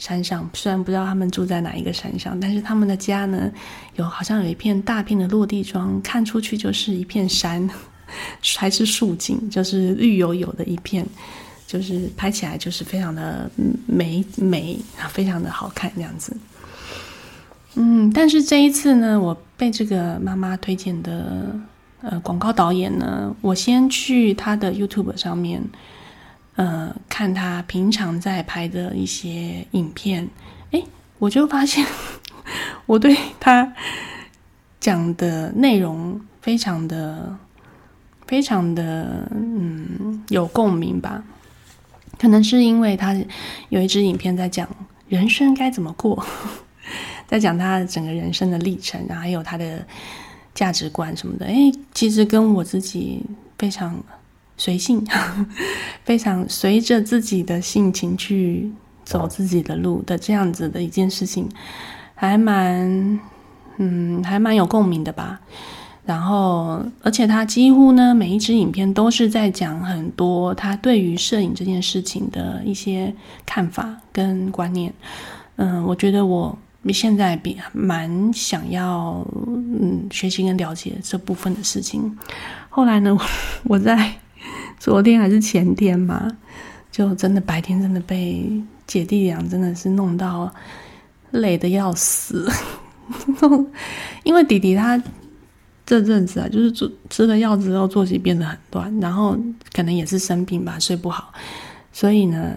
[0.00, 3.48] 山上，虽然不知道他们住在哪一个山上，但是他们的家呢，
[3.94, 7.70] 有好像有一片大片的落地窗，看出去就是一片山，
[8.58, 11.06] 还是树景，就是绿油油的一片，
[11.72, 13.50] 就是拍起来就是非常的
[13.86, 16.36] 美美，非常的好看这样子。
[17.76, 21.58] 嗯，但是这一次呢，我被这个妈妈推荐的
[22.02, 25.62] 呃广告导演呢，我先去他的 YouTube 上面。
[26.54, 30.28] 呃，看他平常在拍的一些影片，
[30.70, 30.82] 哎，
[31.18, 31.82] 我就发现
[32.84, 33.72] 我对他
[34.78, 37.34] 讲的内容非常的、
[38.26, 41.24] 非常的嗯有共鸣吧。
[42.22, 43.20] 可能是因为他
[43.68, 44.68] 有一支影片在讲
[45.08, 46.24] 人生该怎么过，
[47.26, 49.84] 在讲他整个人生的历程，然后还有他的
[50.54, 51.46] 价值观什么的。
[51.46, 53.24] 哎，其实跟我自己
[53.58, 54.00] 非常。
[54.58, 55.04] 随性，
[56.04, 58.70] 非常随着自己的性情去
[59.02, 61.48] 走自己的路的这样子的一件事情，
[62.14, 63.18] 还蛮，
[63.78, 65.40] 嗯，还蛮有共鸣的吧。
[66.04, 73.14] 然后，而且他几乎呢每一支影片都是在讲很多他对于摄影这件事情的一些
[73.46, 74.92] 看法跟观念。
[75.56, 76.58] 嗯，我觉得我
[76.92, 82.18] 现在比蛮想要嗯学习跟了解这部分的事情。
[82.68, 83.16] 后来呢，
[83.64, 84.12] 我在。
[84.78, 86.28] 昨天还是前天嘛，
[86.90, 88.50] 就真的白天真的被
[88.84, 90.52] 姐弟俩真的是弄到
[91.30, 92.50] 累的要死，
[94.24, 95.00] 因为弟弟他
[95.84, 99.36] 这阵子啊，就是吃吃了药之后作息变得很乱，然后
[99.72, 101.32] 可能也是生病吧，睡不好，
[101.92, 102.56] 所以呢，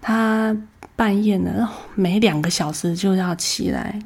[0.00, 0.56] 他
[0.96, 3.98] 半夜呢每两个小时就要起来，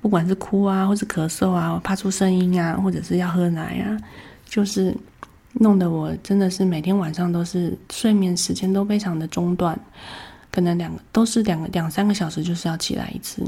[0.00, 3.96] 不管是哭啊，或是咳嗽啊，发出声音啊，或者是要喝奶啊，
[4.44, 4.96] 就是。
[5.60, 9.76] 弄得我真的是每天晚上都是睡眠时间都非常的中断，
[10.52, 13.42] 可能两个都是两个两三个小时就是要起来一次，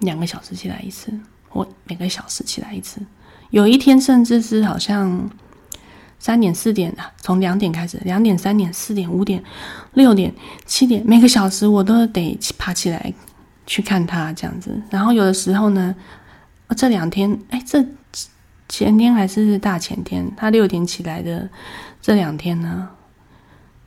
[0.00, 1.10] 两个小时起来一次，
[1.52, 3.00] 我每个小时起来一次，
[3.50, 5.28] 有一天甚至是好像
[6.18, 9.42] 三点四点啊，从两点开始，两点、三点、四点、五点、
[9.94, 10.34] 六点、
[10.66, 13.12] 七点，每个小时我都得爬起来
[13.66, 14.80] 去看他这样子。
[14.90, 15.94] 然后有的时候呢，
[16.76, 17.84] 这两天，哎，这
[18.68, 21.48] 前天还是大前天，他六点起来的
[22.02, 22.88] 这两天呢，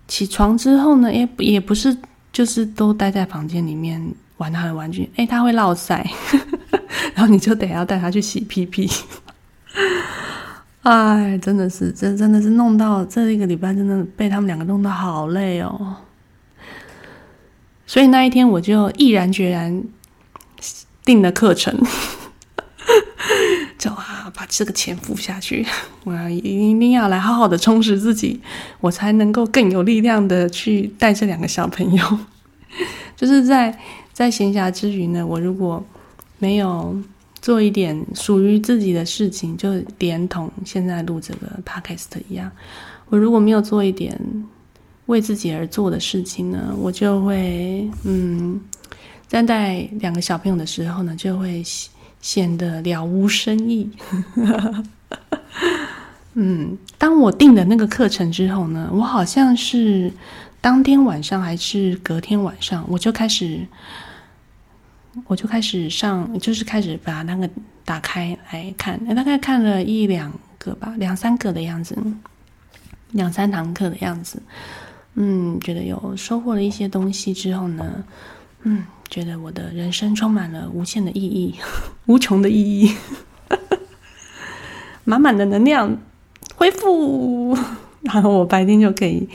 [0.07, 1.95] 起床之后呢，也也不是
[2.32, 4.01] 就是都待在房间里面
[4.38, 6.03] 玩他的玩具，哎，他会落塞，
[7.13, 8.89] 然后你就得要带他去洗屁屁。
[10.84, 15.97] 哎，真的是，这真的是弄到这一个礼拜，真的被他们两个弄得好累哦。
[17.86, 19.84] 所以那一天，我就毅然决然
[21.05, 21.78] 定了课程，
[23.78, 25.67] 就啊，把这个钱付下去。
[26.03, 26.41] 我要一
[26.80, 28.41] 定要来好好的充实自己，
[28.80, 32.19] 我才能够更有力量的去带这两个小朋友。
[33.15, 33.78] 就是在
[34.11, 35.86] 在闲暇之余呢，我如果
[36.41, 36.93] 没有。
[37.41, 42.51] 做一点属于自己的事情，就连同现在录这个 podcast 一样。
[43.09, 44.15] 我如果没有做一点
[45.07, 48.61] 为自己而做的事情呢，我就会嗯，
[49.25, 51.63] 在带两个小朋友的时候呢，就会
[52.21, 53.89] 显得了无生意。
[56.37, 60.13] 嗯，当我定了那个课程之后呢，我好像是
[60.61, 63.65] 当天晚上还是隔天晚上，我就开始。
[65.26, 67.49] 我就开始上，就是开始把那个
[67.84, 71.97] 打开来看，大概看了一两个吧，两三个的样子，
[73.12, 74.41] 两三堂课的样子。
[75.16, 78.03] 嗯，觉得有收获了一些东西之后呢，
[78.64, 81.55] 嗯，觉得我的人生充满了无限的意义，
[82.07, 82.95] 无穷的意义，
[85.03, 85.97] 满满的能量
[86.55, 87.57] 恢复，
[88.03, 89.28] 然后我白天就可以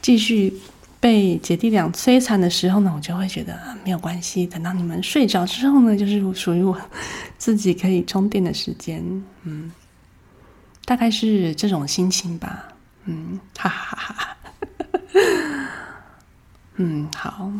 [0.00, 0.54] 继续。
[1.00, 4.46] 被姐弟俩摧残的时候呢，我就会觉得没有关系。
[4.46, 6.76] 等到你们睡着之后呢，就是属于我
[7.36, 9.00] 自己可以充电的时间。
[9.44, 9.70] 嗯，
[10.84, 12.64] 大概是这种心情吧。
[13.04, 14.36] 嗯，哈哈哈哈哈。
[16.76, 17.50] 嗯，好。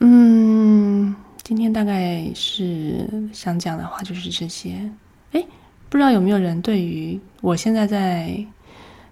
[0.00, 4.90] 嗯，今天大概是想讲的话就是这些。
[5.32, 5.44] 哎，
[5.88, 8.44] 不知道有没有人对于我现在在。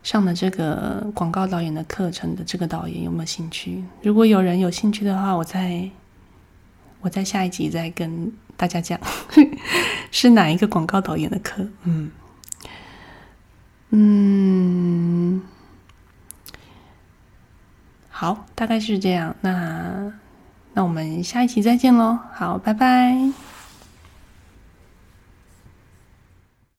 [0.09, 3.85] 上的这个广告导演的课程的这个导演有没有兴趣？
[4.01, 5.87] 如果有人有兴趣的话，我在
[7.03, 8.99] 我在下一集再跟大家讲
[10.11, 11.63] 是哪一个广告导演的课。
[11.83, 12.11] 嗯
[13.91, 15.43] 嗯，
[18.09, 19.37] 好，大概是这样。
[19.43, 20.11] 那
[20.73, 22.19] 那我们下一期再见喽。
[22.33, 23.15] 好，拜拜。